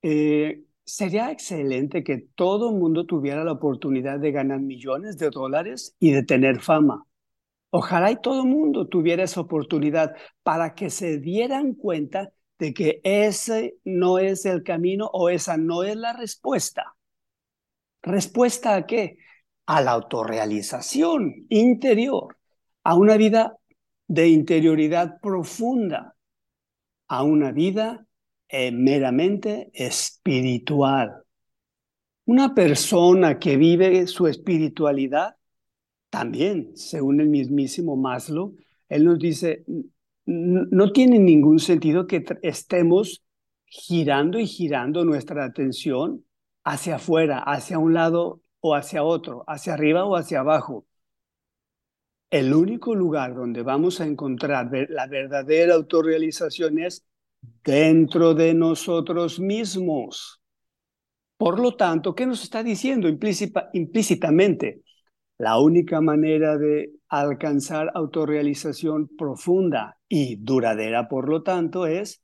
eh, 0.03 0.63
sería 0.85 1.31
excelente 1.31 2.03
que 2.03 2.27
todo 2.35 2.71
el 2.71 2.77
mundo 2.77 3.07
tuviera 3.07 3.45
la 3.45 3.53
oportunidad 3.53 4.19
de 4.19 4.33
ganar 4.33 4.61
millones 4.61 5.19
de 5.19 5.31
dólares 5.31 5.95
y 6.01 6.11
de 6.13 6.25
tener 6.25 6.61
fama. 6.61 7.05
Ojalá 7.71 8.11
y 8.11 8.21
todo 8.21 8.43
el 8.43 8.49
mundo 8.49 8.89
tuviera 8.89 9.23
esa 9.23 9.41
oportunidad 9.41 10.15
para 10.43 10.75
que 10.75 10.91
se 10.91 11.19
dieran 11.19 11.75
cuenta 11.75 12.33
de 12.59 12.75
que 12.75 13.01
ese 13.05 13.77
no 13.85 14.19
es 14.19 14.45
el 14.45 14.65
camino 14.65 15.09
o 15.13 15.29
esa 15.31 15.57
no 15.57 15.85
es 15.85 15.97
la 15.97 16.13
respuesta. 16.13 16.97
¿Respuesta 18.03 18.77
a 18.77 18.87
qué? 18.87 19.19
A 19.67 19.81
la 19.81 19.93
autorrealización 19.93 21.47
interior, 21.49 22.37
a 22.83 22.95
una 22.95 23.17
vida 23.17 23.57
de 24.09 24.29
interioridad 24.29 25.21
profunda, 25.21 26.17
a 27.09 27.23
una 27.23 27.53
vida 27.53 28.07
eh, 28.49 28.73
meramente 28.73 29.71
espiritual. 29.75 31.23
Una 32.25 32.55
persona 32.55 33.39
que 33.39 33.57
vive 33.57 34.07
su 34.07 34.27
espiritualidad 34.27 35.37
también, 36.11 36.77
según 36.77 37.21
el 37.21 37.29
mismísimo 37.29 37.97
Maslow, 37.97 38.57
él 38.89 39.05
nos 39.05 39.19
dice, 39.19 39.65
no 40.27 40.93
tiene 40.93 41.19
ningún 41.19 41.61
sentido 41.61 42.07
que 42.07 42.25
estemos 42.43 43.23
girando 43.65 44.39
y 44.39 44.47
girando 44.47 45.05
nuestra 45.05 45.45
atención 45.45 46.25
hacia 46.71 46.97
afuera, 46.97 47.41
hacia 47.41 47.79
un 47.79 47.95
lado 47.95 48.43
o 48.61 48.75
hacia 48.75 49.03
otro, 49.03 49.45
hacia 49.47 49.75
arriba 49.75 50.05
o 50.05 50.17
hacia 50.17 50.41
abajo. 50.41 50.87
El 52.31 52.55
único 52.55 52.95
lugar 52.95 53.35
donde 53.35 53.63
vamos 53.63 54.01
a 54.01 54.07
encontrar 54.07 54.71
la 54.89 55.07
verdadera 55.09 55.75
autorrealización 55.75 56.79
es 56.79 57.05
dentro 57.65 58.35
de 58.35 58.55
nosotros 58.55 59.41
mismos. 59.41 60.41
Por 61.37 61.59
lo 61.59 61.75
tanto, 61.75 62.15
¿qué 62.15 62.27
nos 62.27 62.45
está 62.45 62.63
diciendo 62.63 63.09
implícitamente? 63.09 64.83
La 65.39 65.59
única 65.59 66.01
manera 66.01 66.57
de 66.57 66.93
alcanzar 67.09 67.91
autorrealización 67.95 69.09
profunda 69.17 69.99
y 70.07 70.37
duradera, 70.37 71.09
por 71.09 71.29
lo 71.29 71.43
tanto, 71.43 71.87
es 71.87 72.23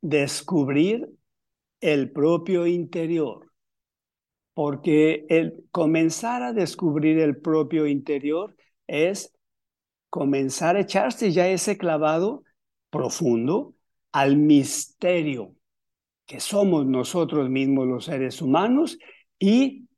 descubrir 0.00 1.10
el 1.80 2.10
propio 2.10 2.66
interior. 2.66 3.51
Porque 4.54 5.26
el 5.28 5.64
comenzar 5.70 6.42
a 6.42 6.52
descubrir 6.52 7.18
el 7.18 7.38
propio 7.38 7.86
interior 7.86 8.54
es 8.86 9.32
comenzar 10.10 10.76
a 10.76 10.80
echarse 10.80 11.32
ya 11.32 11.48
ese 11.48 11.78
clavado 11.78 12.44
profundo 12.90 13.74
al 14.12 14.36
misterio 14.36 15.54
que 16.26 16.40
somos 16.40 16.86
nosotros 16.86 17.48
mismos 17.50 17.86
los 17.86 18.04
seres 18.04 18.40
humanos 18.40 18.98
y 19.38 19.88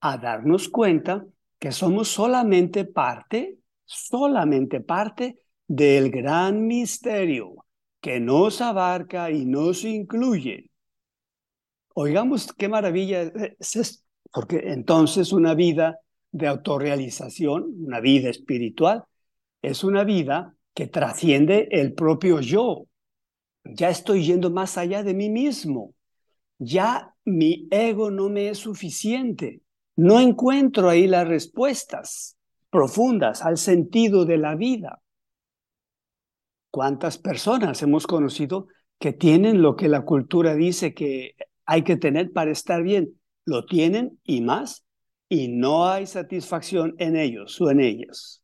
a 0.00 0.18
darnos 0.18 0.68
cuenta 0.68 1.24
que 1.58 1.70
somos 1.70 2.08
solamente 2.08 2.84
parte, 2.84 3.58
solamente 3.84 4.80
parte 4.80 5.38
del 5.68 6.10
gran 6.10 6.66
misterio 6.66 7.66
que 8.00 8.18
nos 8.18 8.60
abarca 8.60 9.30
y 9.30 9.44
nos 9.46 9.84
incluye. 9.84 10.71
Oigamos 11.94 12.52
qué 12.52 12.68
maravilla 12.68 13.22
es 13.58 14.04
porque 14.32 14.62
entonces 14.72 15.32
una 15.32 15.54
vida 15.54 15.98
de 16.30 16.46
autorrealización, 16.46 17.74
una 17.78 18.00
vida 18.00 18.30
espiritual, 18.30 19.04
es 19.60 19.84
una 19.84 20.04
vida 20.04 20.54
que 20.74 20.86
trasciende 20.86 21.68
el 21.70 21.92
propio 21.92 22.40
yo. 22.40 22.86
Ya 23.64 23.90
estoy 23.90 24.24
yendo 24.24 24.50
más 24.50 24.78
allá 24.78 25.02
de 25.02 25.14
mí 25.14 25.28
mismo. 25.28 25.94
Ya 26.58 27.14
mi 27.24 27.68
ego 27.70 28.10
no 28.10 28.28
me 28.30 28.48
es 28.48 28.58
suficiente. 28.58 29.60
No 29.96 30.18
encuentro 30.18 30.88
ahí 30.88 31.06
las 31.06 31.28
respuestas 31.28 32.36
profundas 32.70 33.42
al 33.42 33.58
sentido 33.58 34.24
de 34.24 34.38
la 34.38 34.56
vida. 34.56 35.02
¿Cuántas 36.70 37.18
personas 37.18 37.82
hemos 37.82 38.06
conocido 38.06 38.68
que 38.98 39.12
tienen 39.12 39.60
lo 39.60 39.76
que 39.76 39.88
la 39.88 40.02
cultura 40.02 40.54
dice 40.54 40.94
que 40.94 41.34
hay 41.66 41.82
que 41.82 41.96
tener 41.96 42.32
para 42.32 42.50
estar 42.50 42.82
bien? 42.82 43.20
Lo 43.44 43.66
tienen 43.66 44.18
y 44.24 44.40
más, 44.40 44.84
y 45.28 45.48
no 45.48 45.86
hay 45.86 46.06
satisfacción 46.06 46.94
en 46.98 47.16
ellos 47.16 47.60
o 47.60 47.70
en 47.70 47.80
ellas. 47.80 48.42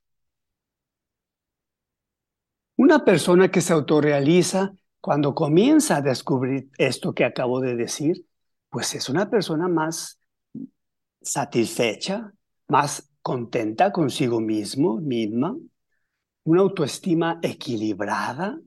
Una 2.77 3.05
persona 3.05 3.51
que 3.51 3.61
se 3.61 3.73
autorrealiza 3.73 4.73
cuando 5.01 5.35
comienza 5.35 5.97
a 5.97 6.03
descubrir 6.03 6.71
esto 6.79 7.13
que 7.13 7.25
acabo 7.25 7.61
de 7.61 7.77
decir, 7.77 8.25
pues 8.69 8.95
es 8.95 9.09
una 9.09 9.29
persona 9.31 9.69
más 9.69 10.21
satisfecha, 11.21 12.33
más 12.69 13.11
contenta 13.23 13.93
consigo 13.93 14.41
mismo, 14.41 14.99
misma, 14.99 15.57
una 16.45 16.63
autoestima 16.63 17.39
equilibrada, 17.43 18.59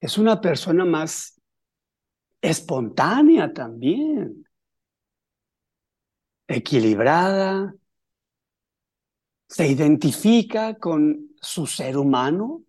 es 0.00 0.16
una 0.16 0.40
persona 0.40 0.84
más 0.84 1.39
espontánea 2.42 3.52
también, 3.52 4.44
equilibrada, 6.48 7.74
se 9.48 9.66
identifica 9.66 10.74
con 10.78 11.30
su 11.40 11.66
ser 11.66 11.96
humano 11.96 12.62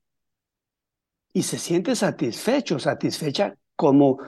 y 1.34 1.44
se 1.44 1.58
siente 1.58 1.96
satisfecho, 1.96 2.80
satisfecha 2.80 3.56
como 3.76 4.20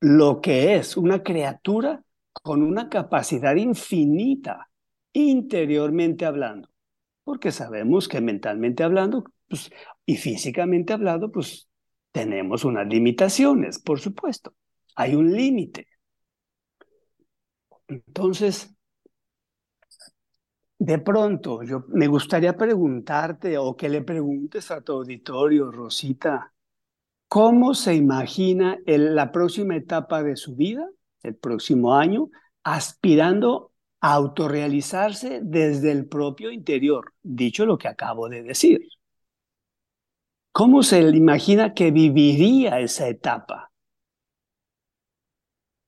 lo 0.00 0.40
que 0.40 0.76
es 0.76 0.96
una 0.96 1.22
criatura 1.22 2.02
con 2.32 2.62
una 2.62 2.88
capacidad 2.88 3.56
infinita, 3.56 4.68
interiormente 5.12 6.26
hablando, 6.26 6.68
porque 7.24 7.52
sabemos 7.52 8.08
que 8.08 8.20
mentalmente 8.20 8.84
hablando 8.84 9.24
pues, 9.48 9.70
y 10.06 10.16
físicamente 10.16 10.92
hablando, 10.92 11.30
pues 11.30 11.68
tenemos 12.12 12.64
unas 12.64 12.86
limitaciones, 12.86 13.78
por 13.78 14.00
supuesto. 14.00 14.54
Hay 14.96 15.14
un 15.14 15.32
límite. 15.32 15.86
Entonces, 17.88 18.76
de 20.78 20.98
pronto, 20.98 21.62
yo 21.62 21.84
me 21.88 22.06
gustaría 22.06 22.56
preguntarte 22.56 23.56
o 23.58 23.76
que 23.76 23.88
le 23.88 24.02
preguntes 24.02 24.70
a 24.70 24.80
tu 24.82 24.92
auditorio, 24.92 25.70
Rosita, 25.70 26.52
¿cómo 27.28 27.74
se 27.74 27.94
imagina 27.94 28.78
la 28.86 29.32
próxima 29.32 29.76
etapa 29.76 30.22
de 30.22 30.36
su 30.36 30.56
vida, 30.56 30.88
el 31.22 31.36
próximo 31.36 31.94
año, 31.94 32.30
aspirando 32.64 33.72
a 34.00 34.14
autorrealizarse 34.14 35.40
desde 35.42 35.92
el 35.92 36.08
propio 36.08 36.50
interior, 36.52 37.14
dicho 37.22 37.66
lo 37.66 37.78
que 37.78 37.88
acabo 37.88 38.28
de 38.28 38.42
decir? 38.42 38.80
¿Cómo 40.52 40.82
se 40.82 41.00
imagina 41.02 41.72
que 41.72 41.92
viviría 41.92 42.80
esa 42.80 43.06
etapa? 43.08 43.70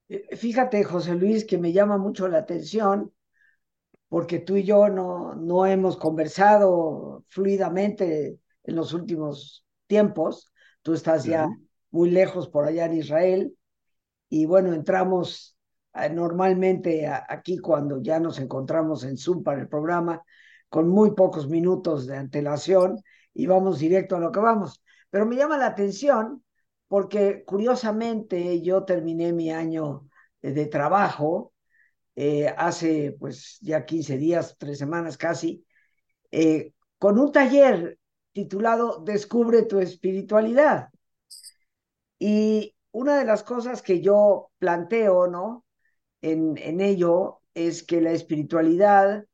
Eh, 0.08 0.36
fíjate, 0.36 0.84
José 0.84 1.14
Luis, 1.14 1.44
que 1.44 1.58
me 1.58 1.72
llama 1.72 1.98
mucho 1.98 2.28
la 2.28 2.38
atención 2.38 3.12
porque 4.08 4.38
tú 4.38 4.56
y 4.56 4.64
yo 4.64 4.88
no, 4.88 5.34
no 5.34 5.66
hemos 5.66 5.96
conversado 5.96 7.24
fluidamente 7.28 8.38
en 8.64 8.76
los 8.76 8.92
últimos 8.94 9.66
tiempos. 9.86 10.52
Tú 10.82 10.94
estás 10.94 11.24
ya 11.24 11.46
muy 11.90 12.10
lejos 12.10 12.48
por 12.48 12.66
allá 12.66 12.86
en 12.86 12.94
Israel 12.94 13.54
y 14.30 14.46
bueno, 14.46 14.72
entramos 14.72 15.56
eh, 15.94 16.08
normalmente 16.10 17.06
aquí 17.06 17.58
cuando 17.58 18.00
ya 18.02 18.18
nos 18.18 18.38
encontramos 18.38 19.04
en 19.04 19.18
Zoom 19.18 19.42
para 19.42 19.60
el 19.60 19.68
programa 19.68 20.22
con 20.68 20.88
muy 20.88 21.14
pocos 21.14 21.48
minutos 21.48 22.06
de 22.06 22.16
antelación 22.16 22.98
y 23.34 23.46
vamos 23.46 23.78
directo 23.78 24.16
a 24.16 24.20
lo 24.20 24.32
que 24.32 24.40
vamos. 24.40 24.82
Pero 25.10 25.26
me 25.26 25.36
llama 25.36 25.58
la 25.58 25.66
atención 25.66 26.42
porque 26.88 27.44
curiosamente 27.44 28.62
yo 28.62 28.84
terminé 28.84 29.32
mi 29.32 29.50
año 29.50 30.08
de 30.42 30.66
trabajo 30.66 31.52
eh, 32.16 32.48
hace 32.56 33.16
pues 33.18 33.58
ya 33.60 33.84
15 33.86 34.18
días, 34.18 34.56
tres 34.58 34.78
semanas 34.78 35.16
casi, 35.18 35.66
eh, 36.32 36.72
con 36.98 37.18
un 37.18 37.32
taller 37.32 37.98
titulado 38.32 39.02
Descubre 39.04 39.62
tu 39.64 39.80
espiritualidad. 39.80 40.90
Y 42.18 42.74
una 42.92 43.18
de 43.18 43.24
las 43.24 43.42
cosas 43.42 43.82
que 43.82 44.00
yo 44.00 44.50
planteo, 44.58 45.26
¿no? 45.28 45.64
En, 46.22 46.56
en 46.58 46.80
ello 46.80 47.40
es 47.54 47.82
que 47.84 48.00
la 48.00 48.12
espiritualidad 48.12 49.26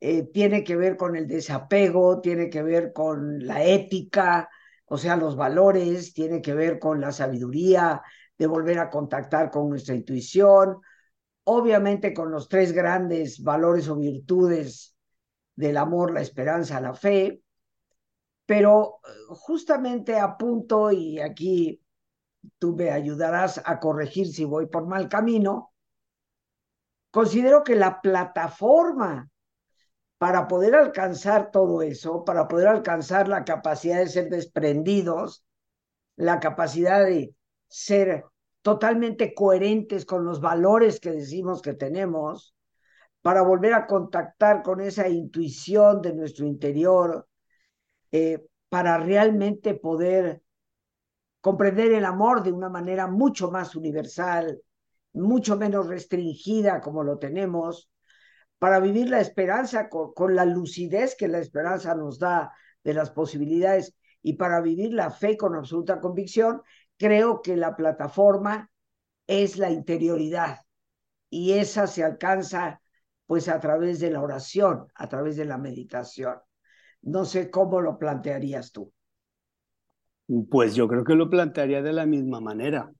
eh, 0.00 0.24
tiene 0.24 0.64
que 0.64 0.76
ver 0.76 0.96
con 0.96 1.16
el 1.16 1.28
desapego, 1.28 2.20
tiene 2.20 2.50
que 2.50 2.62
ver 2.62 2.92
con 2.92 3.46
la 3.46 3.64
ética, 3.64 4.50
o 4.86 4.98
sea, 4.98 5.16
los 5.16 5.36
valores, 5.36 6.12
tiene 6.12 6.42
que 6.42 6.54
ver 6.54 6.78
con 6.78 7.00
la 7.00 7.12
sabiduría, 7.12 8.02
de 8.36 8.46
volver 8.46 8.78
a 8.78 8.90
contactar 8.90 9.50
con 9.50 9.68
nuestra 9.68 9.94
intuición, 9.94 10.80
obviamente 11.44 12.12
con 12.12 12.30
los 12.30 12.48
tres 12.48 12.72
grandes 12.72 13.42
valores 13.42 13.88
o 13.88 13.96
virtudes 13.96 14.96
del 15.54 15.76
amor, 15.76 16.12
la 16.12 16.20
esperanza, 16.20 16.80
la 16.80 16.94
fe, 16.94 17.42
pero 18.46 19.00
eh, 19.04 19.10
justamente 19.28 20.18
a 20.18 20.36
punto, 20.36 20.90
y 20.90 21.20
aquí 21.20 21.80
tú 22.58 22.74
me 22.74 22.90
ayudarás 22.90 23.62
a 23.64 23.78
corregir 23.78 24.26
si 24.26 24.44
voy 24.44 24.66
por 24.66 24.86
mal 24.86 25.08
camino, 25.08 25.72
considero 27.10 27.62
que 27.62 27.76
la 27.76 28.00
plataforma 28.00 29.30
para 30.18 30.48
poder 30.48 30.74
alcanzar 30.74 31.50
todo 31.50 31.82
eso, 31.82 32.24
para 32.24 32.48
poder 32.48 32.68
alcanzar 32.68 33.28
la 33.28 33.44
capacidad 33.44 33.98
de 33.98 34.08
ser 34.08 34.28
desprendidos, 34.28 35.44
la 36.16 36.40
capacidad 36.40 37.04
de 37.04 37.34
ser 37.68 38.24
totalmente 38.62 39.34
coherentes 39.34 40.06
con 40.06 40.24
los 40.24 40.40
valores 40.40 41.00
que 41.00 41.10
decimos 41.10 41.60
que 41.60 41.74
tenemos, 41.74 42.54
para 43.20 43.42
volver 43.42 43.74
a 43.74 43.86
contactar 43.86 44.62
con 44.62 44.80
esa 44.80 45.08
intuición 45.08 46.00
de 46.00 46.14
nuestro 46.14 46.46
interior, 46.46 47.26
eh, 48.12 48.46
para 48.68 48.98
realmente 48.98 49.74
poder 49.74 50.42
comprender 51.40 51.92
el 51.92 52.04
amor 52.04 52.42
de 52.42 52.52
una 52.52 52.68
manera 52.68 53.06
mucho 53.06 53.50
más 53.50 53.76
universal, 53.76 54.60
mucho 55.12 55.56
menos 55.56 55.86
restringida 55.86 56.80
como 56.80 57.02
lo 57.02 57.18
tenemos, 57.18 57.90
para 58.64 58.80
vivir 58.80 59.10
la 59.10 59.20
esperanza 59.20 59.90
con, 59.90 60.34
la 60.34 60.46
lucidez 60.46 61.16
que 61.16 61.28
la 61.28 61.38
esperanza 61.38 61.94
nos 61.94 62.18
da 62.18 62.50
de 62.82 62.94
las 62.94 63.10
posibilidades 63.10 63.94
y 64.22 64.38
para 64.38 64.62
vivir 64.62 64.94
la 64.94 65.10
fe 65.10 65.36
con 65.36 65.54
absoluta 65.54 66.00
convicción, 66.00 66.62
creo 66.96 67.42
que 67.42 67.58
la 67.58 67.76
plataforma 67.76 68.70
es 69.26 69.58
la 69.58 69.70
interioridad 69.70 70.60
y 71.28 71.52
esa 71.52 71.86
se 71.86 72.04
alcanza 72.04 72.80
pues 73.26 73.50
a 73.50 73.60
través 73.60 74.00
de 74.00 74.10
la 74.10 74.22
oración, 74.22 74.86
a 74.94 75.10
través 75.10 75.36
de 75.36 75.44
la 75.44 75.58
meditación. 75.58 76.38
No 77.02 77.26
sé 77.26 77.50
cómo 77.50 77.82
lo 77.82 77.98
plantearías 77.98 78.72
tú. 78.72 78.94
Pues 80.50 80.74
yo 80.74 80.88
creo 80.88 81.04
que 81.04 81.16
lo 81.16 81.28
plantearía 81.28 81.82
de 81.82 81.92
la 81.92 82.06
misma 82.06 82.40
manera, 82.40 82.90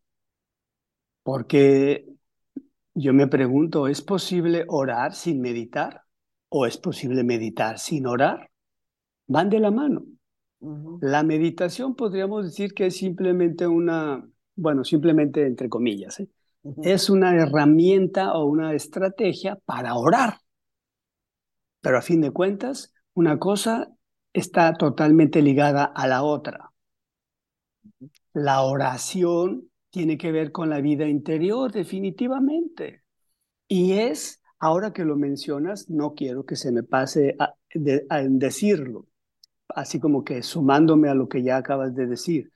porque 1.22 2.04
yo 2.94 3.12
me 3.12 3.26
pregunto, 3.26 3.88
¿es 3.88 4.02
posible 4.02 4.64
orar 4.68 5.14
sin 5.14 5.40
meditar? 5.40 6.02
¿O 6.48 6.66
es 6.66 6.78
posible 6.78 7.24
meditar 7.24 7.78
sin 7.78 8.06
orar? 8.06 8.50
Van 9.26 9.50
de 9.50 9.60
la 9.60 9.70
mano. 9.70 10.04
La 11.00 11.22
meditación 11.22 11.94
podríamos 11.94 12.44
decir 12.44 12.72
que 12.72 12.86
es 12.86 12.96
simplemente 12.96 13.66
una, 13.66 14.26
bueno, 14.54 14.84
simplemente 14.84 15.46
entre 15.46 15.68
comillas, 15.68 16.20
¿eh? 16.20 16.28
es 16.82 17.10
una 17.10 17.36
herramienta 17.36 18.32
o 18.32 18.46
una 18.46 18.72
estrategia 18.72 19.58
para 19.66 19.94
orar. 19.96 20.38
Pero 21.80 21.98
a 21.98 22.02
fin 22.02 22.22
de 22.22 22.30
cuentas, 22.30 22.94
una 23.12 23.38
cosa 23.38 23.92
está 24.32 24.72
totalmente 24.72 25.42
ligada 25.42 25.84
a 25.84 26.06
la 26.06 26.22
otra. 26.22 26.70
La 28.32 28.62
oración 28.62 29.70
tiene 29.94 30.18
que 30.18 30.32
ver 30.32 30.50
con 30.50 30.70
la 30.70 30.80
vida 30.80 31.06
interior, 31.06 31.70
definitivamente. 31.70 33.04
Y 33.68 33.92
es, 33.92 34.42
ahora 34.58 34.92
que 34.92 35.04
lo 35.04 35.14
mencionas, 35.14 35.88
no 35.88 36.14
quiero 36.14 36.44
que 36.44 36.56
se 36.56 36.72
me 36.72 36.82
pase 36.82 37.36
a, 37.38 37.54
decirlo, 38.28 39.06
así 39.68 40.00
como 40.00 40.24
que 40.24 40.42
sumándome 40.42 41.08
a 41.08 41.14
lo 41.14 41.28
que 41.28 41.44
ya 41.44 41.58
acabas 41.58 41.94
de 41.94 42.08
decir. 42.08 42.50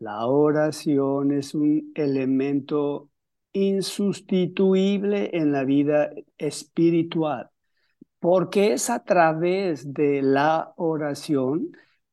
La 0.00 0.26
oración 0.26 1.30
es 1.30 1.54
un 1.54 1.92
elemento 1.94 3.10
insustituible 3.52 5.30
en 5.32 5.52
la 5.52 5.62
vida 5.62 6.10
espiritual, 6.38 7.50
porque 8.18 8.72
es 8.72 8.90
a 8.90 9.04
través 9.04 9.94
de 9.94 10.22
la 10.22 10.72
oración, 10.76 11.70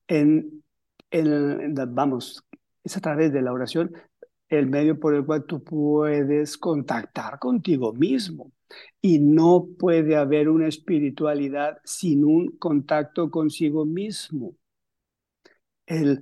en, 0.07 0.63
en, 1.09 1.73
vamos, 1.95 2.45
es 2.83 2.95
a 2.95 3.01
través 3.01 3.33
de 3.33 3.41
la 3.41 3.53
oración 3.53 3.91
el 4.49 4.67
medio 4.67 4.99
por 4.99 5.15
el 5.15 5.25
cual 5.25 5.45
tú 5.45 5.63
puedes 5.63 6.57
contactar 6.57 7.39
contigo 7.39 7.93
mismo. 7.93 8.51
Y 9.01 9.19
no 9.19 9.67
puede 9.77 10.15
haber 10.15 10.49
una 10.49 10.67
espiritualidad 10.67 11.77
sin 11.83 12.25
un 12.25 12.57
contacto 12.57 13.31
consigo 13.31 13.85
mismo. 13.85 14.55
El, 15.85 16.19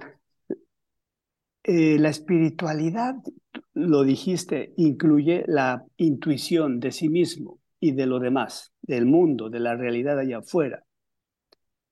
eh, 1.64 1.98
la 2.00 2.10
espiritualidad, 2.10 3.16
lo 3.74 4.04
dijiste, 4.04 4.74
incluye 4.78 5.44
la 5.48 5.84
intuición 5.98 6.80
de 6.80 6.92
sí 6.92 7.10
mismo. 7.10 7.60
y 7.78 7.92
de 7.92 8.08
lo 8.08 8.20
demás, 8.20 8.74
del 8.82 9.06
mundo, 9.06 9.50
de 9.50 9.60
la 9.60 9.76
realidad 9.76 10.18
allá 10.18 10.40
afuera. 10.40 10.86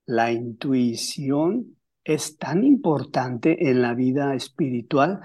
La 0.06 0.32
intuición 0.32 1.78
es 2.04 2.38
tan 2.38 2.64
importante 2.64 3.70
en 3.70 3.82
la 3.82 3.94
vida 3.94 4.34
espiritual 4.34 5.22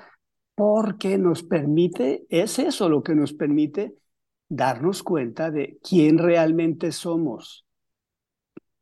porque 0.59 1.19
nos 1.19 1.45
permite, 1.45 2.27
es 2.31 2.59
eso 2.59 2.89
lo 2.89 3.05
que 3.05 3.15
nos 3.15 3.33
permite 3.33 3.95
darnos 4.49 5.05
cuenta 5.05 5.53
de 5.53 5.79
quién 5.89 6.19
realmente 6.19 6.91
somos. 6.91 7.65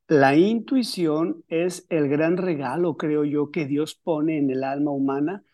La 0.09 0.35
intuición 0.35 1.45
es 1.49 1.85
el 1.91 2.09
gran 2.09 2.39
regalo, 2.39 2.97
creo 2.97 3.25
yo, 3.25 3.51
que 3.51 3.67
Dios 3.67 3.95
pone 3.95 4.39
en 4.39 4.49
el 4.49 4.65
alma 4.65 4.91
humana 4.91 5.45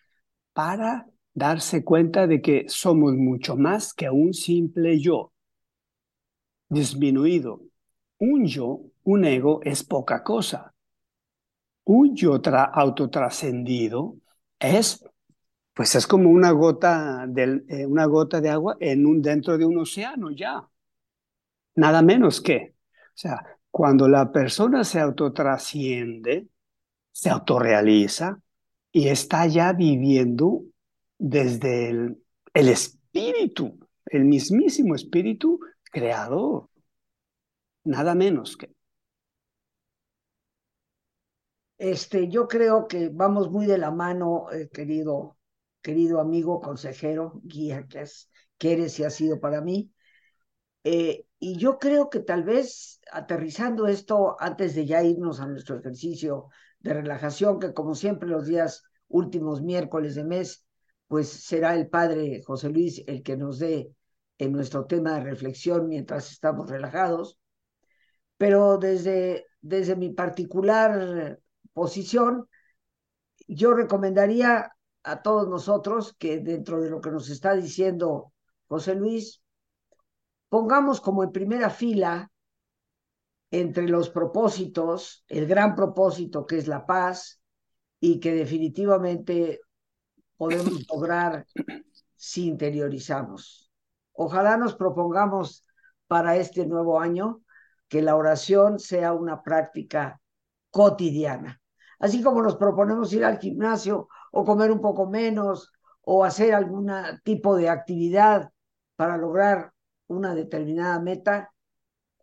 para 0.53 1.07
darse 1.33 1.83
cuenta 1.83 2.25
de 2.25 2.41
que 2.41 2.69
somos 2.69 3.15
mucho 3.15 3.57
más 3.57 3.93
que 3.93 4.09
un 4.09 4.33
simple 4.33 5.01
yo 5.01 5.33
disminuido. 6.69 7.63
Un 8.19 8.45
yo, 8.45 8.79
un 9.03 9.25
ego, 9.25 9.59
es 9.63 9.83
poca 9.83 10.23
cosa. 10.23 10.73
Un 11.83 12.15
yo 12.15 12.39
autotrascendido 12.73 14.15
es, 14.57 15.03
pues 15.73 15.95
es 15.95 16.05
como 16.07 16.29
una 16.29 16.51
gota, 16.51 17.25
de, 17.27 17.63
eh, 17.67 17.85
una 17.85 18.05
gota 18.05 18.41
de 18.41 18.49
agua 18.49 18.77
en 18.79 19.05
un, 19.05 19.21
dentro 19.21 19.57
de 19.57 19.65
un 19.65 19.79
océano 19.79 20.31
ya. 20.31 20.67
Nada 21.75 22.01
menos 22.01 22.41
que. 22.41 22.75
O 23.15 23.15
sea, 23.17 23.59
cuando 23.71 24.07
la 24.07 24.31
persona 24.31 24.83
se 24.83 24.99
autotrasciende, 24.99 26.47
se 27.11 27.29
autorrealiza 27.29 28.39
y 28.91 29.07
está 29.07 29.47
ya 29.47 29.73
viviendo 29.73 30.63
desde 31.17 31.89
el, 31.89 32.23
el 32.53 32.69
espíritu, 32.69 33.79
el 34.05 34.25
mismísimo 34.25 34.95
espíritu 34.95 35.59
creador. 35.91 36.69
Nada 37.85 38.15
menos 38.15 38.57
que. 38.57 38.69
Este, 41.77 42.29
yo 42.29 42.47
creo 42.47 42.87
que 42.87 43.09
vamos 43.09 43.51
muy 43.51 43.65
de 43.65 43.77
la 43.77 43.91
mano, 43.91 44.51
eh, 44.51 44.69
querido, 44.71 45.37
querido 45.83 46.19
amigo, 46.19 46.61
consejero, 46.61 47.41
guía 47.43 47.85
que, 47.87 48.01
es, 48.01 48.31
que 48.57 48.73
eres 48.73 48.99
y 48.99 49.03
has 49.03 49.13
sido 49.13 49.39
para 49.39 49.61
mí. 49.61 49.91
Eh, 50.83 51.25
y 51.39 51.57
yo 51.57 51.77
creo 51.79 52.09
que 52.09 52.19
tal 52.19 52.43
vez 52.43 53.01
aterrizando 53.11 53.87
esto 53.87 54.35
antes 54.39 54.75
de 54.75 54.85
ya 54.85 55.03
irnos 55.03 55.39
a 55.39 55.47
nuestro 55.47 55.77
ejercicio 55.77 56.49
de 56.79 56.93
relajación, 56.93 57.59
que 57.59 57.73
como 57.73 57.95
siempre 57.95 58.29
los 58.29 58.47
días 58.47 58.83
últimos 59.07 59.61
miércoles 59.61 60.15
de 60.15 60.23
mes, 60.23 60.65
pues 61.07 61.29
será 61.29 61.75
el 61.75 61.89
padre 61.89 62.41
José 62.45 62.69
Luis 62.69 63.03
el 63.07 63.21
que 63.23 63.37
nos 63.37 63.59
dé 63.59 63.93
en 64.37 64.51
nuestro 64.51 64.85
tema 64.85 65.15
de 65.15 65.21
reflexión 65.21 65.87
mientras 65.87 66.31
estamos 66.31 66.69
relajados. 66.69 67.37
Pero 68.37 68.77
desde, 68.77 69.45
desde 69.61 69.95
mi 69.95 70.09
particular 70.11 71.39
posición, 71.73 72.47
yo 73.47 73.73
recomendaría 73.73 74.72
a 75.03 75.21
todos 75.21 75.47
nosotros 75.47 76.15
que 76.17 76.39
dentro 76.39 76.81
de 76.81 76.89
lo 76.89 77.01
que 77.01 77.11
nos 77.11 77.29
está 77.29 77.53
diciendo 77.53 78.33
José 78.67 78.95
Luis, 78.95 79.41
pongamos 80.49 81.01
como 81.01 81.23
en 81.23 81.31
primera 81.31 81.69
fila 81.69 82.31
entre 83.51 83.87
los 83.87 84.09
propósitos, 84.09 85.25
el 85.27 85.45
gran 85.45 85.75
propósito 85.75 86.45
que 86.45 86.57
es 86.57 86.67
la 86.67 86.85
paz 86.85 87.39
y 87.99 88.19
que 88.19 88.33
definitivamente 88.33 89.61
podemos 90.37 90.85
lograr 90.91 91.45
si 92.15 92.47
interiorizamos. 92.47 93.71
Ojalá 94.13 94.57
nos 94.57 94.75
propongamos 94.75 95.65
para 96.07 96.35
este 96.37 96.65
nuevo 96.65 96.99
año 96.99 97.41
que 97.87 98.01
la 98.01 98.15
oración 98.15 98.79
sea 98.79 99.13
una 99.13 99.43
práctica 99.43 100.19
cotidiana. 100.71 101.61
Así 101.99 102.23
como 102.23 102.41
nos 102.41 102.55
proponemos 102.55 103.13
ir 103.13 103.23
al 103.23 103.39
gimnasio 103.39 104.07
o 104.35 104.43
comer 104.43 104.71
un 104.71 104.81
poco 104.81 105.07
menos 105.07 105.71
o 106.01 106.23
hacer 106.23 106.53
algún 106.53 106.91
tipo 107.23 107.55
de 107.55 107.69
actividad 107.69 108.49
para 108.95 109.15
lograr 109.17 109.73
una 110.07 110.33
determinada 110.33 110.99
meta, 110.99 111.53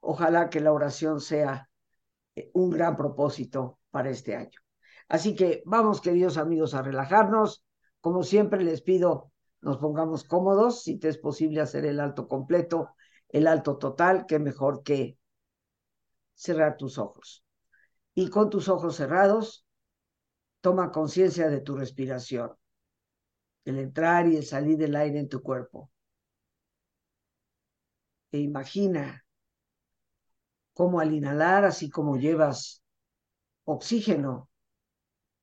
ojalá 0.01 0.51
que 0.51 0.61
la 0.61 0.73
oración 0.73 1.21
sea 1.21 1.71
eh, 2.35 2.51
un 2.53 2.71
gran 2.71 2.97
propósito 2.97 3.79
para 3.91 4.11
este 4.11 4.35
año. 4.35 4.59
Así 5.09 5.35
que 5.35 5.63
vamos, 5.65 6.01
queridos 6.01 6.37
amigos, 6.37 6.75
a 6.75 6.83
relajarnos. 6.83 7.65
Como 8.01 8.23
siempre 8.23 8.63
les 8.65 8.83
pido 8.83 9.31
nos 9.61 9.79
pongamos 9.79 10.25
cómodos, 10.25 10.83
si 10.83 10.99
te 10.99 11.09
es 11.09 11.19
posible 11.19 11.61
hacer 11.61 11.85
el 11.85 12.01
alto 12.01 12.27
completo, 12.27 12.95
el 13.29 13.47
alto 13.47 13.77
total, 13.77 14.25
que 14.27 14.39
mejor 14.39 14.83
que 14.83 15.19
cerrar 16.35 16.77
tus 16.77 16.99
ojos. 16.99 17.45
Y 18.15 18.31
con 18.31 18.49
tus 18.49 18.69
ojos 18.69 18.97
cerrados, 18.97 19.67
toma 20.61 20.93
conciencia 20.93 21.49
de 21.49 21.61
tu 21.61 21.77
respiración, 21.77 22.53
el 23.65 23.79
entrar 23.79 24.27
y 24.29 24.37
el 24.37 24.45
salir 24.45 24.77
del 24.79 24.97
aire 24.97 25.19
en 25.19 25.29
tu 25.29 25.43
cuerpo. 25.43 25.91
E 28.33 28.39
imagina 28.39 29.25
cómo 30.73 31.01
al 31.01 31.13
inhalar, 31.13 31.65
así 31.65 31.91
como 31.91 32.17
llevas 32.17 32.83
oxígeno 33.65 34.49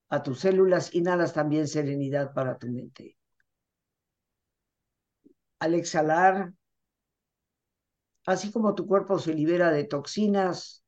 a 0.08 0.22
tus 0.22 0.40
células, 0.40 0.94
inhalas 0.94 1.32
también 1.34 1.68
serenidad 1.68 2.32
para 2.32 2.56
tu 2.58 2.68
mente 2.68 3.18
al 5.58 5.74
exhalar, 5.74 6.52
así 8.26 8.52
como 8.52 8.74
tu 8.74 8.86
cuerpo 8.86 9.18
se 9.18 9.34
libera 9.34 9.70
de 9.70 9.84
toxinas, 9.84 10.84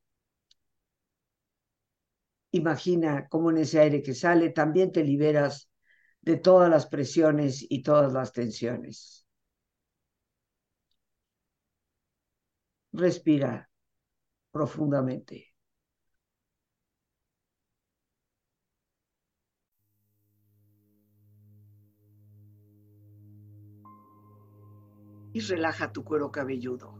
imagina 2.53 3.29
cómo 3.29 3.51
en 3.51 3.59
ese 3.59 3.81
aire 3.81 4.03
que 4.03 4.15
sale 4.15 4.51
también 4.51 4.93
te 4.93 5.05
liberas 5.05 5.71
de 6.21 6.37
todas 6.37 6.71
las 6.71 6.87
presiones 6.87 7.65
y 7.69 7.83
todas 7.83 8.13
las 8.13 8.33
tensiones. 8.33 9.27
Respira 12.93 13.69
profundamente. 14.53 15.51
y 25.33 25.41
relaja 25.41 25.93
tu 25.93 26.05
cuero 26.05 26.31
cabelludo. 26.31 27.00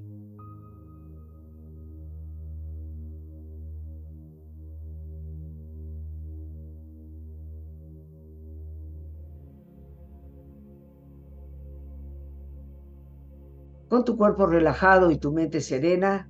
Con 13.91 14.05
tu 14.05 14.15
cuerpo 14.15 14.45
relajado 14.45 15.11
y 15.11 15.17
tu 15.17 15.33
mente 15.33 15.59
serena, 15.59 16.29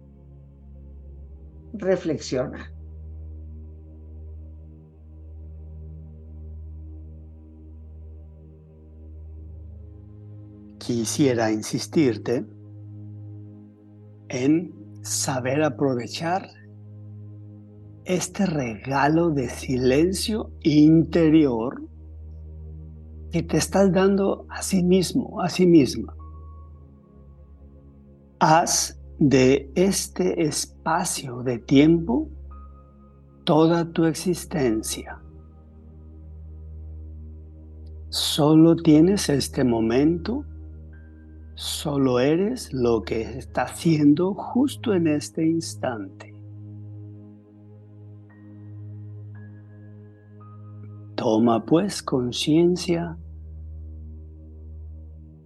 reflexiona. 1.74 2.74
Quisiera 10.80 11.52
insistirte 11.52 12.48
en 14.30 14.74
saber 15.04 15.62
aprovechar 15.62 16.50
este 18.06 18.48
regalo 18.48 19.30
de 19.30 19.50
silencio 19.50 20.50
interior 20.62 21.80
que 23.32 23.44
te 23.44 23.58
estás 23.58 23.92
dando 23.92 24.48
a 24.50 24.64
sí 24.64 24.82
mismo, 24.82 25.40
a 25.42 25.48
sí 25.48 25.68
misma. 25.68 26.16
Haz 28.44 29.00
de 29.20 29.72
este 29.76 30.42
espacio 30.42 31.44
de 31.44 31.60
tiempo 31.60 32.28
toda 33.44 33.92
tu 33.92 34.06
existencia. 34.06 35.22
Solo 38.10 38.76
tienes 38.78 39.30
este 39.30 39.64
momento, 39.64 40.44
solo 41.54 42.20
eres 42.20 42.74
lo 42.74 43.04
que 43.04 43.22
está 43.22 43.66
haciendo 43.66 44.34
justo 44.34 44.96
en 44.96 45.06
este 45.06 45.46
instante. 45.46 46.34
Toma 51.14 51.64
pues 51.64 52.02
conciencia 52.02 53.16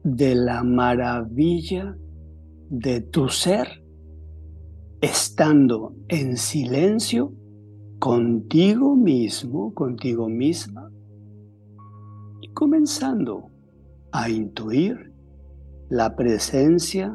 de 0.06 0.34
la 0.36 0.64
maravilla 0.64 1.98
de 2.70 3.02
tu 3.02 3.30
ser, 3.30 3.84
estando 5.02 5.96
en 6.08 6.38
silencio 6.38 7.34
contigo 8.00 8.96
mismo, 8.96 9.74
contigo 9.74 10.30
misma, 10.30 10.92
y 12.42 12.52
comenzando 12.54 13.50
a 14.12 14.30
intuir 14.30 15.14
la 15.90 16.16
presencia 16.16 17.14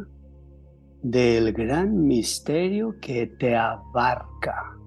del 1.03 1.53
gran 1.53 2.07
misterio 2.07 2.95
que 3.01 3.27
te 3.27 3.57
abarca. 3.57 4.80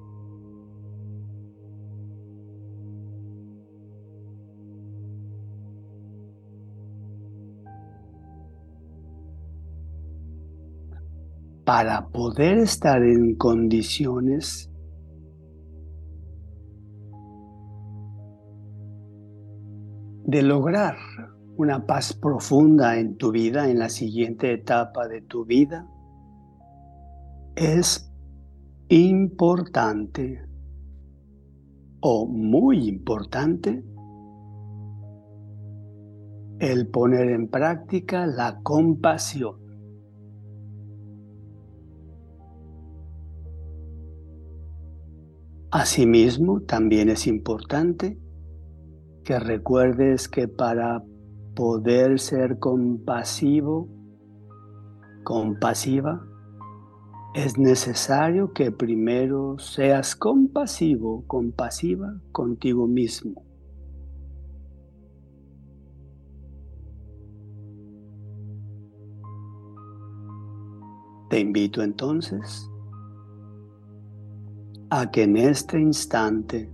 Para 11.66 12.10
poder 12.10 12.58
estar 12.58 13.02
en 13.04 13.36
condiciones 13.36 14.70
de 20.26 20.42
lograr 20.42 20.96
una 21.58 21.86
paz 21.86 22.14
profunda 22.14 22.98
en 22.98 23.18
tu 23.18 23.32
vida, 23.32 23.70
en 23.70 23.80
la 23.80 23.90
siguiente 23.90 24.52
etapa 24.54 25.08
de 25.08 25.22
tu 25.22 25.46
vida, 25.46 25.88
es 27.56 28.12
importante 28.90 30.46
o 32.02 32.26
muy 32.26 32.88
importante 32.88 33.84
el 36.60 36.88
poner 36.88 37.30
en 37.30 37.48
práctica 37.48 38.26
la 38.26 38.60
compasión. 38.64 39.63
Asimismo, 45.74 46.62
también 46.62 47.10
es 47.10 47.26
importante 47.26 48.20
que 49.24 49.40
recuerdes 49.40 50.30
que 50.30 50.48
para 50.48 51.04
poder 51.56 52.20
ser 52.20 52.60
compasivo, 52.60 53.90
compasiva, 55.24 56.24
es 57.34 57.58
necesario 57.58 58.54
que 58.54 58.72
primero 58.72 59.58
seas 59.58 60.16
compasivo, 60.16 61.26
compasiva 61.26 62.22
contigo 62.32 62.86
mismo. 62.86 63.44
Te 71.32 71.40
invito 71.40 71.82
entonces 71.82 72.70
a 74.96 75.10
que 75.10 75.24
en 75.24 75.38
este 75.38 75.80
instante 75.80 76.72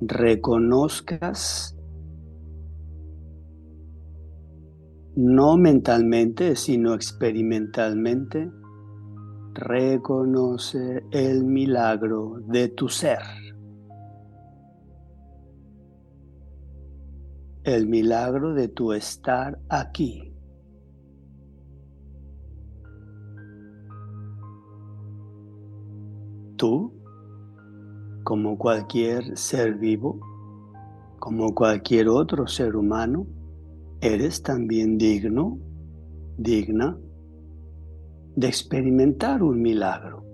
reconozcas 0.00 1.76
no 5.14 5.58
mentalmente, 5.58 6.56
sino 6.56 6.94
experimentalmente, 6.94 8.50
reconoce 9.52 11.04
el 11.10 11.44
milagro 11.44 12.38
de 12.46 12.68
tu 12.68 12.88
ser. 12.88 13.20
El 17.64 17.88
milagro 17.88 18.54
de 18.54 18.68
tu 18.68 18.94
estar 18.94 19.58
aquí. 19.68 20.35
Tú, 26.56 26.92
como 28.24 28.56
cualquier 28.56 29.36
ser 29.36 29.74
vivo, 29.74 30.18
como 31.18 31.54
cualquier 31.54 32.08
otro 32.08 32.46
ser 32.46 32.76
humano, 32.76 33.26
eres 34.00 34.42
también 34.42 34.98
digno, 34.98 35.58
digna 36.38 36.98
de 38.36 38.46
experimentar 38.46 39.42
un 39.42 39.60
milagro. 39.60 40.24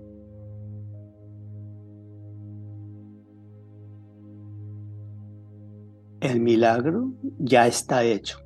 El 6.19 6.39
milagro 6.39 7.13
ya 7.39 7.67
está 7.67 8.03
hecho 8.03 8.37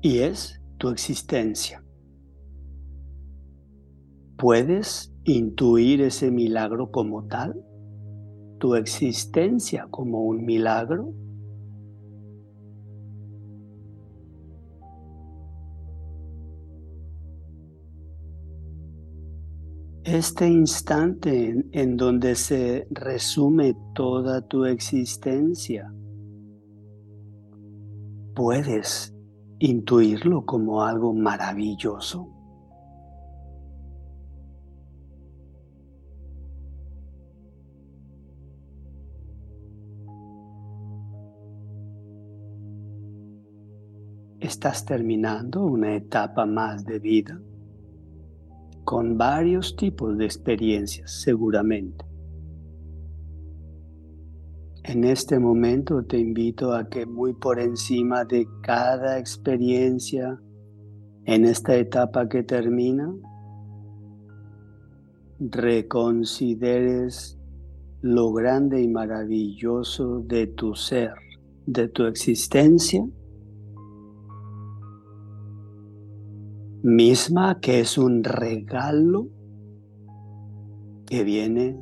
y 0.00 0.18
es 0.20 0.60
tu 0.78 0.88
existencia. 0.88 1.82
¿Puedes 4.36 5.09
intuir 5.24 6.00
ese 6.02 6.30
milagro 6.30 6.90
como 6.90 7.26
tal? 7.26 7.62
¿Tu 8.58 8.74
existencia 8.74 9.86
como 9.90 10.24
un 10.24 10.44
milagro? 10.44 11.14
Este 20.04 20.48
instante 20.48 21.54
en, 21.72 21.96
donde 21.96 22.34
se 22.34 22.86
resume 22.90 23.76
toda 23.94 24.40
tu 24.40 24.64
existencia, 24.64 25.92
puedes 28.34 29.14
intuirlo 29.58 30.46
como 30.46 30.82
algo 30.82 31.12
maravilloso. 31.12 32.39
Estás 44.40 44.86
terminando 44.86 45.66
una 45.66 45.94
etapa 45.94 46.46
más 46.46 46.86
de 46.86 46.98
vida 46.98 47.38
con 48.84 49.18
varios 49.18 49.76
tipos 49.76 50.16
de 50.16 50.24
experiencias, 50.24 51.20
seguramente. 51.20 52.06
En 54.82 55.04
este 55.04 55.38
momento 55.38 56.02
te 56.06 56.18
invito 56.18 56.72
a 56.72 56.88
que 56.88 57.04
muy 57.04 57.34
por 57.34 57.60
encima 57.60 58.24
de 58.24 58.48
cada 58.62 59.18
experiencia 59.18 60.40
en 61.26 61.44
esta 61.44 61.76
etapa 61.76 62.26
que 62.26 62.42
termina, 62.42 63.14
reconsideres 65.38 67.38
lo 68.00 68.32
grande 68.32 68.80
y 68.80 68.88
maravilloso 68.88 70.20
de 70.20 70.46
tu 70.46 70.74
ser, 70.74 71.12
de 71.66 71.88
tu 71.88 72.06
existencia 72.06 73.06
misma 76.82 77.60
que 77.60 77.80
es 77.80 77.98
un 77.98 78.24
regalo 78.24 79.28
que 81.06 81.24
viene 81.24 81.78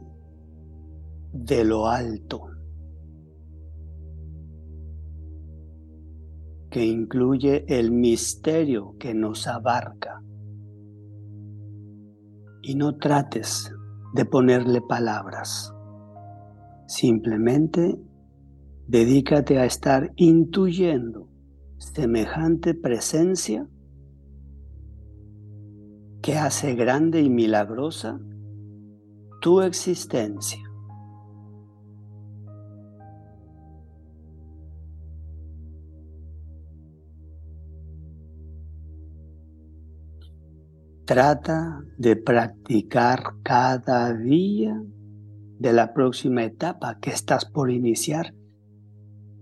de 1.33 1.65
lo 1.65 1.87
alto, 1.87 2.49
que 6.71 6.85
incluye 6.85 7.65
el 7.69 7.93
misterio 7.93 8.97
que 8.99 9.15
nos 9.15 9.47
abarca. 9.47 10.23
Y 12.63 12.75
no 12.75 12.97
trates 12.97 13.73
de 14.15 14.25
ponerle 14.25 14.81
palabras, 14.81 15.73
simplemente 16.87 17.99
dedícate 18.87 19.59
a 19.59 19.65
estar 19.65 20.13
intuyendo 20.17 21.29
semejante 21.79 22.75
presencia 22.75 23.69
que 26.23 26.37
hace 26.37 26.75
grande 26.75 27.23
y 27.23 27.31
milagrosa 27.31 28.21
tu 29.41 29.61
existencia. 29.63 30.61
Trata 41.05 41.83
de 41.97 42.17
practicar 42.17 43.23
cada 43.43 44.13
día 44.13 44.83
de 45.59 45.73
la 45.73 45.95
próxima 45.95 46.45
etapa 46.45 46.99
que 47.01 47.11
estás 47.11 47.47
por 47.47 47.71
iniciar 47.71 48.35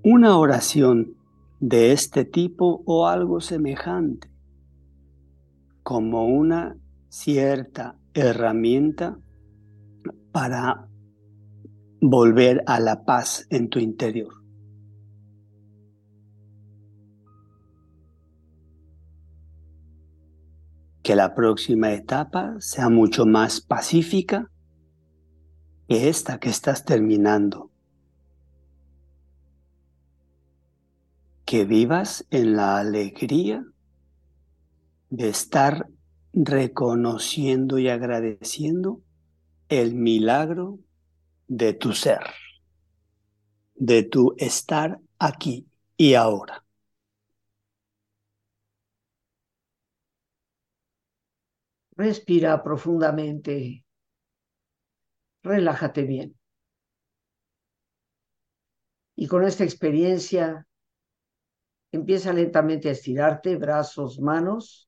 una 0.05 0.39
oración 0.39 1.17
de 1.59 1.91
este 1.91 2.25
tipo 2.25 2.83
o 2.87 3.09
algo 3.09 3.41
semejante 3.41 4.36
como 5.87 6.27
una 6.27 6.77
cierta 7.09 7.97
herramienta 8.13 9.21
para 10.33 10.89
volver 12.01 12.65
a 12.67 12.81
la 12.81 13.05
paz 13.05 13.47
en 13.51 13.69
tu 13.69 13.79
interior. 13.79 14.35
Que 21.05 21.15
la 21.15 21.37
próxima 21.37 21.93
etapa 21.93 22.57
sea 22.59 22.89
mucho 22.89 23.25
más 23.25 23.61
pacífica 23.61 24.51
que 25.87 26.09
esta 26.09 26.41
que 26.41 26.49
estás 26.49 26.85
terminando. 26.85 27.71
Que 31.45 31.65
vivas 31.65 32.27
en 32.33 32.57
la 32.57 32.79
alegría 32.79 33.65
de 35.11 35.29
estar 35.29 35.89
reconociendo 36.33 37.79
y 37.79 37.89
agradeciendo 37.89 39.03
el 39.69 39.95
milagro 39.95 40.79
de 41.49 41.73
tu 41.73 41.93
ser, 41.93 42.21
de 43.75 44.03
tu 44.03 44.35
estar 44.39 45.01
aquí 45.19 45.67
y 45.97 46.15
ahora. 46.15 46.65
Respira 51.97 52.63
profundamente. 52.63 53.83
Relájate 55.43 56.03
bien. 56.03 56.37
Y 59.17 59.29
con 59.29 59.45
esta 59.45 59.65
experiencia, 59.65 60.67
empieza 61.91 62.35
lentamente 62.35 62.91
a 62.91 62.93
estirarte, 62.93 63.57
brazos, 63.57 64.21
manos, 64.21 64.86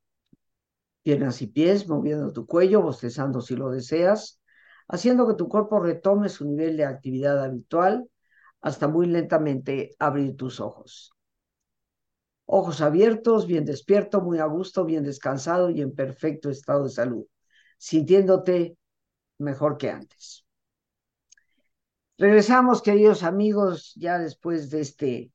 piernas 1.09 1.41
y 1.41 1.47
pies, 1.47 1.89
moviendo 1.89 2.35
tu 2.35 2.47
cuello, 2.47 2.83
bostezando 2.83 3.41
si 3.41 3.57
lo 3.57 3.71
deseas, 3.71 4.43
haciendo 4.89 5.27
que 5.27 5.33
tu 5.33 5.49
cuerpo 5.49 5.81
retome 5.81 6.29
su 6.29 6.45
nivel 6.45 6.77
de 6.77 6.85
actividad 6.85 7.43
habitual 7.43 8.11
hasta 8.61 8.89
muy 8.89 9.07
lentamente 9.07 9.97
abrir 9.99 10.37
tus 10.37 10.61
ojos. 10.61 11.15
Ojos 12.45 12.83
abiertos, 12.83 13.47
bien 13.47 13.65
despierto, 13.65 14.21
muy 14.21 14.39
a 14.39 14.45
gusto, 14.45 14.85
bien 14.85 15.03
descansado 15.03 15.71
y 15.71 15.81
en 15.81 15.95
perfecto 15.95 16.51
estado 16.51 16.85
de 16.85 16.91
salud, 16.91 17.25
sintiéndote 17.79 18.77
mejor 19.39 19.79
que 19.79 19.91
antes. 19.91 20.45
Regresamos, 22.19 22.83
queridos 22.83 23.23
amigos, 23.23 23.95
ya 23.97 24.19
después 24.19 24.69
de 24.69 24.83
este 24.83 25.33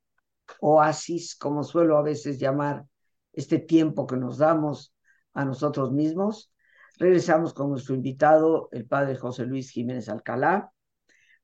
oasis, 0.59 1.35
como 1.35 1.63
suelo 1.63 1.97
a 1.97 2.03
veces 2.03 2.37
llamar 2.37 2.85
este 3.31 3.57
tiempo 3.57 4.05
que 4.05 4.17
nos 4.17 4.37
damos 4.37 4.92
a 5.33 5.45
nosotros 5.45 5.91
mismos. 5.91 6.51
Regresamos 6.97 7.53
con 7.53 7.69
nuestro 7.69 7.95
invitado, 7.95 8.69
el 8.71 8.85
padre 8.85 9.15
José 9.15 9.45
Luis 9.45 9.71
Jiménez 9.71 10.09
Alcalá, 10.09 10.71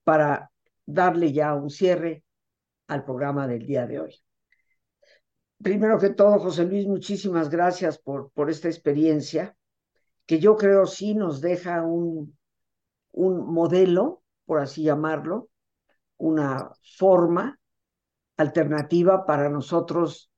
para 0.03 0.51
darle 0.85 1.33
ya 1.33 1.53
un 1.53 1.69
cierre 1.69 2.23
al 2.87 3.03
programa 3.03 3.47
del 3.47 3.65
día 3.65 3.85
de 3.85 3.99
hoy. 3.99 4.15
Primero 5.61 5.99
que 5.99 6.11
todo, 6.11 6.39
José 6.39 6.65
Luis, 6.65 6.87
muchísimas 6.87 7.49
gracias 7.49 7.97
por, 7.97 8.31
por 8.31 8.49
esta 8.49 8.69
experiencia, 8.69 9.55
que 10.25 10.39
yo 10.39 10.55
creo 10.55 10.85
sí 10.85 11.15
nos 11.15 11.41
deja 11.41 11.83
un, 11.83 12.37
un 13.11 13.53
modelo 13.53 14.19
por 14.49 14.59
así 14.59 14.81
llamarlo, 14.81 15.49
una 16.17 16.71
forma 16.97 17.59
alternativa 18.35 19.27
para 19.27 19.47
nosotros 19.47 20.31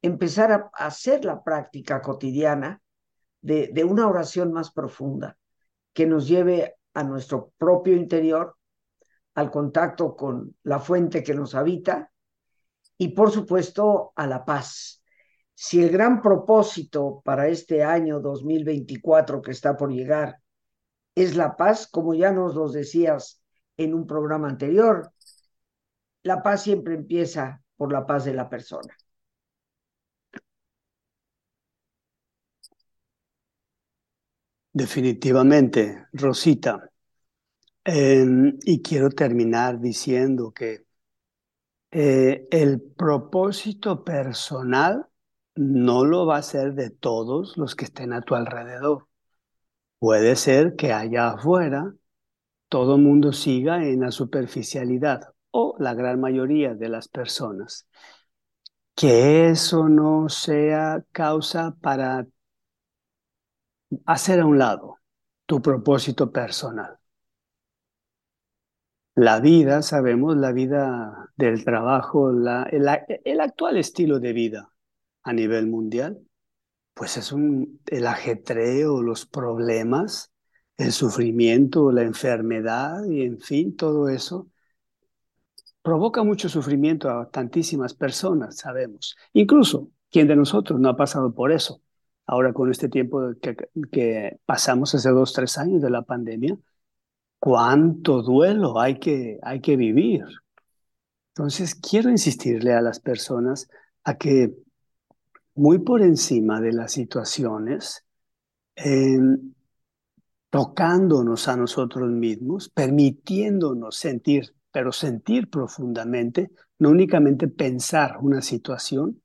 empezar 0.00 0.52
a 0.52 0.70
hacer 0.72 1.26
la 1.26 1.44
práctica 1.44 2.00
cotidiana 2.00 2.80
de, 3.48 3.84
una 3.84 4.06
oración 4.06 4.52
más 4.52 4.70
profunda 4.70 5.38
que 5.94 6.06
nos 6.06 6.28
lleve 6.28 6.76
a 6.92 7.02
nuestro 7.02 7.52
propio 7.56 7.96
interior, 7.96 8.56
al 9.34 9.50
contacto 9.50 10.14
con 10.14 10.56
la 10.64 10.78
fuente 10.78 11.22
que 11.22 11.34
nos 11.34 11.54
habita 11.54 12.10
y 12.98 13.08
por 13.08 13.30
supuesto 13.30 14.12
a 14.16 14.26
la 14.26 14.44
paz. 14.44 15.02
Si 15.54 15.82
el 15.82 15.90
gran 15.90 16.20
propósito 16.20 17.22
para 17.24 17.48
este 17.48 17.82
año 17.82 18.20
2024 18.20 19.40
que 19.40 19.52
está 19.52 19.76
por 19.76 19.92
llegar 19.92 20.40
es 21.14 21.34
la 21.34 21.56
paz, 21.56 21.86
como 21.86 22.14
ya 22.14 22.30
nos 22.30 22.54
lo 22.54 22.68
decías 22.68 23.42
en 23.76 23.94
un 23.94 24.06
programa 24.06 24.48
anterior, 24.48 25.10
la 26.22 26.42
paz 26.42 26.64
siempre 26.64 26.94
empieza 26.94 27.62
por 27.76 27.92
la 27.92 28.04
paz 28.04 28.24
de 28.24 28.34
la 28.34 28.48
persona. 28.48 28.94
Definitivamente, 34.72 36.06
Rosita. 36.12 36.90
Eh, 37.84 38.24
y 38.62 38.82
quiero 38.82 39.10
terminar 39.10 39.80
diciendo 39.80 40.52
que 40.52 40.84
eh, 41.90 42.46
el 42.50 42.80
propósito 42.80 44.04
personal 44.04 45.06
no 45.54 46.04
lo 46.04 46.26
va 46.26 46.36
a 46.38 46.42
ser 46.42 46.74
de 46.74 46.90
todos 46.90 47.56
los 47.56 47.74
que 47.74 47.86
estén 47.86 48.12
a 48.12 48.22
tu 48.22 48.34
alrededor. 48.34 49.08
Puede 49.98 50.36
ser 50.36 50.76
que 50.76 50.92
allá 50.92 51.30
afuera 51.30 51.94
todo 52.68 52.98
mundo 52.98 53.32
siga 53.32 53.84
en 53.84 54.00
la 54.00 54.12
superficialidad 54.12 55.22
o 55.50 55.76
la 55.78 55.94
gran 55.94 56.20
mayoría 56.20 56.74
de 56.74 56.88
las 56.88 57.08
personas. 57.08 57.88
Que 58.94 59.48
eso 59.50 59.88
no 59.88 60.28
sea 60.28 61.04
causa 61.12 61.76
para 61.80 62.26
hacer 64.06 64.40
a 64.40 64.46
un 64.46 64.58
lado 64.58 64.98
tu 65.46 65.62
propósito 65.62 66.30
personal. 66.32 66.98
La 69.14 69.40
vida, 69.40 69.82
sabemos, 69.82 70.36
la 70.36 70.52
vida 70.52 71.30
del 71.36 71.64
trabajo, 71.64 72.30
el, 72.30 72.88
el, 73.24 73.40
actual 73.40 73.76
estilo 73.76 74.20
de 74.20 74.32
vida 74.32 74.70
a 75.24 75.32
nivel 75.32 75.66
mundial, 75.66 76.20
pues 76.94 77.16
es 77.16 77.32
un, 77.32 77.80
el 77.86 78.06
ajetreo, 78.06 79.02
los 79.02 79.26
problemas 79.26 80.32
el 80.78 80.92
sufrimiento, 80.92 81.92
la 81.92 82.02
enfermedad 82.02 83.04
y 83.04 83.22
en 83.22 83.40
fin, 83.40 83.76
todo 83.76 84.08
eso 84.08 84.48
provoca 85.82 86.22
mucho 86.22 86.48
sufrimiento 86.48 87.10
a 87.10 87.30
tantísimas 87.30 87.94
personas, 87.94 88.56
sabemos. 88.58 89.16
Incluso, 89.32 89.90
¿quién 90.10 90.28
de 90.28 90.36
nosotros 90.36 90.78
no 90.80 90.88
ha 90.90 90.96
pasado 90.96 91.34
por 91.34 91.52
eso? 91.52 91.82
Ahora 92.28 92.52
con 92.52 92.70
este 92.70 92.90
tiempo 92.90 93.32
que, 93.40 93.56
que 93.90 94.38
pasamos 94.44 94.94
hace 94.94 95.08
dos, 95.08 95.32
tres 95.32 95.56
años 95.56 95.80
de 95.80 95.88
la 95.88 96.02
pandemia, 96.02 96.58
cuánto 97.38 98.22
duelo 98.22 98.78
hay 98.78 98.98
que, 98.98 99.38
hay 99.42 99.60
que 99.62 99.76
vivir. 99.76 100.24
Entonces, 101.34 101.74
quiero 101.74 102.10
insistirle 102.10 102.74
a 102.74 102.82
las 102.82 103.00
personas 103.00 103.70
a 104.04 104.18
que 104.18 104.54
muy 105.54 105.78
por 105.78 106.02
encima 106.02 106.60
de 106.60 106.72
las 106.72 106.92
situaciones, 106.92 108.04
eh, 108.76 109.18
tocándonos 110.50 111.48
a 111.48 111.56
nosotros 111.56 112.10
mismos, 112.10 112.68
permitiéndonos 112.68 113.96
sentir, 113.96 114.54
pero 114.70 114.92
sentir 114.92 115.48
profundamente, 115.48 116.50
no 116.78 116.90
únicamente 116.90 117.48
pensar 117.48 118.18
una 118.20 118.42
situación, 118.42 119.22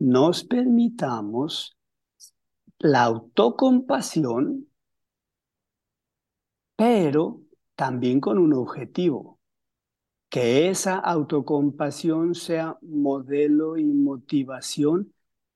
nos 0.00 0.42
permitamos 0.42 1.77
la 2.78 3.04
autocompasión, 3.04 4.68
pero 6.76 7.42
también 7.74 8.20
con 8.20 8.38
un 8.38 8.52
objetivo, 8.54 9.38
que 10.28 10.68
esa 10.68 10.96
autocompasión 10.98 12.34
sea 12.34 12.76
modelo 12.82 13.76
y 13.76 13.84
motivación 13.84 15.14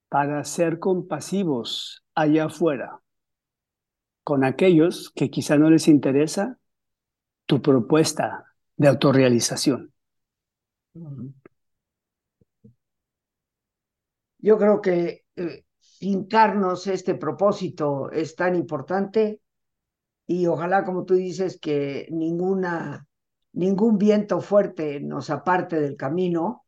para 0.09 0.45
ser 0.45 0.79
compasivos 0.79 2.05
allá 2.15 2.47
afuera, 2.47 3.01
con 4.25 4.45
aquellos 4.45 5.11
que 5.15 5.31
quizá 5.31 5.57
no 5.59 5.71
les 5.71 5.89
interesa 5.89 6.59
tu 7.47 7.61
propuesta 7.63 8.47
de 8.77 8.89
autorrealización. 8.89 9.93
Yo 14.39 14.59
creo 14.59 14.81
que 14.81 15.25
eh, 15.37 15.65
fincarnos 16.03 16.89
este 16.89 17.15
propósito 17.15 18.11
es 18.11 18.35
tan 18.35 18.57
importante 18.57 19.41
y 20.27 20.49
ojalá, 20.49 20.85
como 20.85 21.05
tú 21.05 21.15
dices, 21.15 21.61
que 21.61 22.09
ninguna, 22.11 23.07
ningún 23.53 23.99
viento 23.99 24.41
fuerte 24.41 24.99
nos 24.99 25.31
aparte 25.31 25.81
del 25.81 25.97
camino 25.97 26.67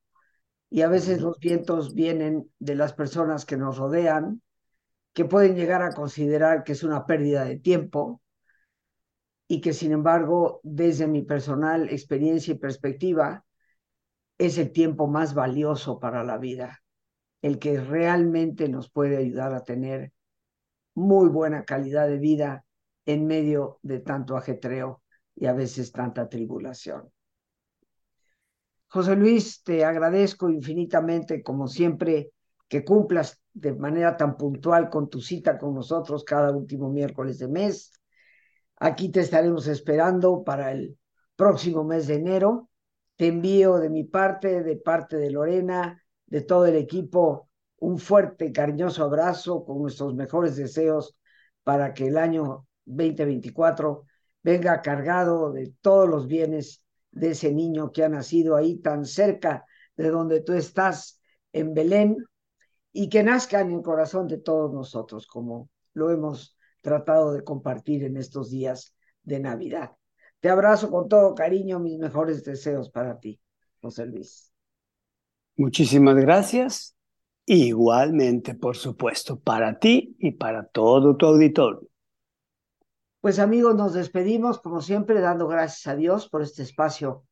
y 0.70 0.82
a 0.82 0.88
veces 0.88 1.20
los 1.20 1.40
vientos 1.40 1.94
vienen 1.94 2.48
de 2.60 2.76
las 2.76 2.92
personas 2.92 3.44
que 3.44 3.56
nos 3.56 3.76
rodean 3.76 4.40
que 5.12 5.24
pueden 5.24 5.56
llegar 5.56 5.82
a 5.82 5.94
considerar 5.94 6.62
que 6.62 6.70
es 6.70 6.84
una 6.84 7.04
pérdida 7.04 7.44
de 7.44 7.58
tiempo 7.58 8.22
y 9.48 9.60
que 9.60 9.72
sin 9.72 9.90
embargo, 9.90 10.60
desde 10.62 11.08
mi 11.08 11.22
personal 11.22 11.88
experiencia 11.88 12.54
y 12.54 12.58
perspectiva, 12.58 13.44
es 14.38 14.58
el 14.58 14.70
tiempo 14.70 15.08
más 15.08 15.34
valioso 15.34 15.98
para 15.98 16.22
la 16.22 16.38
vida, 16.38 16.83
el 17.44 17.58
que 17.58 17.78
realmente 17.78 18.70
nos 18.70 18.90
puede 18.90 19.18
ayudar 19.18 19.52
a 19.52 19.64
tener 19.64 20.14
muy 20.94 21.28
buena 21.28 21.66
calidad 21.66 22.08
de 22.08 22.16
vida 22.16 22.64
en 23.04 23.26
medio 23.26 23.80
de 23.82 24.00
tanto 24.00 24.38
ajetreo 24.38 25.02
y 25.36 25.44
a 25.44 25.52
veces 25.52 25.92
tanta 25.92 26.26
tribulación. 26.30 27.12
José 28.86 29.14
Luis, 29.14 29.62
te 29.62 29.84
agradezco 29.84 30.48
infinitamente, 30.48 31.42
como 31.42 31.68
siempre, 31.68 32.30
que 32.66 32.82
cumplas 32.82 33.42
de 33.52 33.74
manera 33.74 34.16
tan 34.16 34.38
puntual 34.38 34.88
con 34.88 35.10
tu 35.10 35.20
cita 35.20 35.58
con 35.58 35.74
nosotros 35.74 36.24
cada 36.24 36.50
último 36.50 36.88
miércoles 36.88 37.38
de 37.38 37.48
mes. 37.48 37.92
Aquí 38.76 39.10
te 39.10 39.20
estaremos 39.20 39.66
esperando 39.66 40.44
para 40.44 40.72
el 40.72 40.96
próximo 41.36 41.84
mes 41.84 42.06
de 42.06 42.14
enero. 42.14 42.70
Te 43.16 43.26
envío 43.26 43.76
de 43.76 43.90
mi 43.90 44.04
parte, 44.04 44.62
de 44.62 44.76
parte 44.76 45.18
de 45.18 45.30
Lorena, 45.30 46.03
de 46.34 46.42
todo 46.42 46.66
el 46.66 46.74
equipo, 46.74 47.48
un 47.78 47.96
fuerte, 47.96 48.50
cariñoso 48.50 49.04
abrazo 49.04 49.64
con 49.64 49.80
nuestros 49.80 50.16
mejores 50.16 50.56
deseos 50.56 51.16
para 51.62 51.94
que 51.94 52.08
el 52.08 52.18
año 52.18 52.66
2024 52.86 54.04
venga 54.42 54.82
cargado 54.82 55.52
de 55.52 55.72
todos 55.80 56.08
los 56.08 56.26
bienes 56.26 56.82
de 57.12 57.30
ese 57.30 57.52
niño 57.52 57.92
que 57.92 58.02
ha 58.02 58.08
nacido 58.08 58.56
ahí 58.56 58.80
tan 58.80 59.04
cerca 59.06 59.64
de 59.96 60.10
donde 60.10 60.40
tú 60.40 60.54
estás, 60.54 61.20
en 61.52 61.72
Belén, 61.72 62.16
y 62.90 63.08
que 63.08 63.22
nazca 63.22 63.60
en 63.60 63.70
el 63.70 63.82
corazón 63.82 64.26
de 64.26 64.38
todos 64.38 64.72
nosotros, 64.72 65.28
como 65.28 65.70
lo 65.92 66.10
hemos 66.10 66.58
tratado 66.80 67.32
de 67.32 67.44
compartir 67.44 68.02
en 68.02 68.16
estos 68.16 68.50
días 68.50 68.96
de 69.22 69.38
Navidad. 69.38 69.92
Te 70.40 70.50
abrazo 70.50 70.90
con 70.90 71.08
todo 71.08 71.32
cariño, 71.32 71.78
mis 71.78 71.96
mejores 71.96 72.42
deseos 72.42 72.90
para 72.90 73.20
ti, 73.20 73.40
José 73.80 74.06
Luis. 74.06 74.53
Muchísimas 75.56 76.16
gracias. 76.16 76.96
Igualmente, 77.46 78.54
por 78.54 78.76
supuesto, 78.76 79.38
para 79.38 79.78
ti 79.78 80.16
y 80.18 80.32
para 80.32 80.66
todo 80.66 81.16
tu 81.16 81.26
auditorio. 81.26 81.88
Pues 83.20 83.38
amigos, 83.38 83.74
nos 83.74 83.94
despedimos 83.94 84.60
como 84.60 84.80
siempre 84.80 85.20
dando 85.20 85.46
gracias 85.46 85.86
a 85.86 85.96
Dios 85.96 86.28
por 86.28 86.42
este 86.42 86.62
espacio 86.62 87.24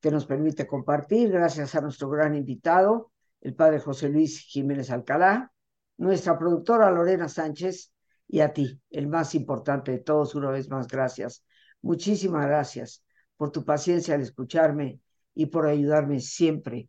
que 0.00 0.10
nos 0.10 0.26
permite 0.26 0.66
compartir, 0.66 1.30
gracias 1.30 1.74
a 1.74 1.80
nuestro 1.80 2.08
gran 2.08 2.34
invitado, 2.34 3.12
el 3.40 3.54
padre 3.54 3.80
José 3.80 4.08
Luis 4.08 4.40
Jiménez 4.40 4.90
Alcalá, 4.90 5.52
nuestra 5.96 6.38
productora 6.38 6.90
Lorena 6.90 7.28
Sánchez 7.28 7.92
y 8.26 8.40
a 8.40 8.52
ti, 8.52 8.80
el 8.90 9.08
más 9.08 9.34
importante 9.34 9.92
de 9.92 9.98
todos, 9.98 10.34
una 10.34 10.50
vez 10.50 10.68
más, 10.68 10.86
gracias. 10.86 11.44
Muchísimas 11.80 12.46
gracias 12.46 13.04
por 13.36 13.50
tu 13.50 13.64
paciencia 13.64 14.14
al 14.14 14.22
escucharme 14.22 15.00
y 15.34 15.46
por 15.46 15.66
ayudarme 15.66 16.20
siempre 16.20 16.88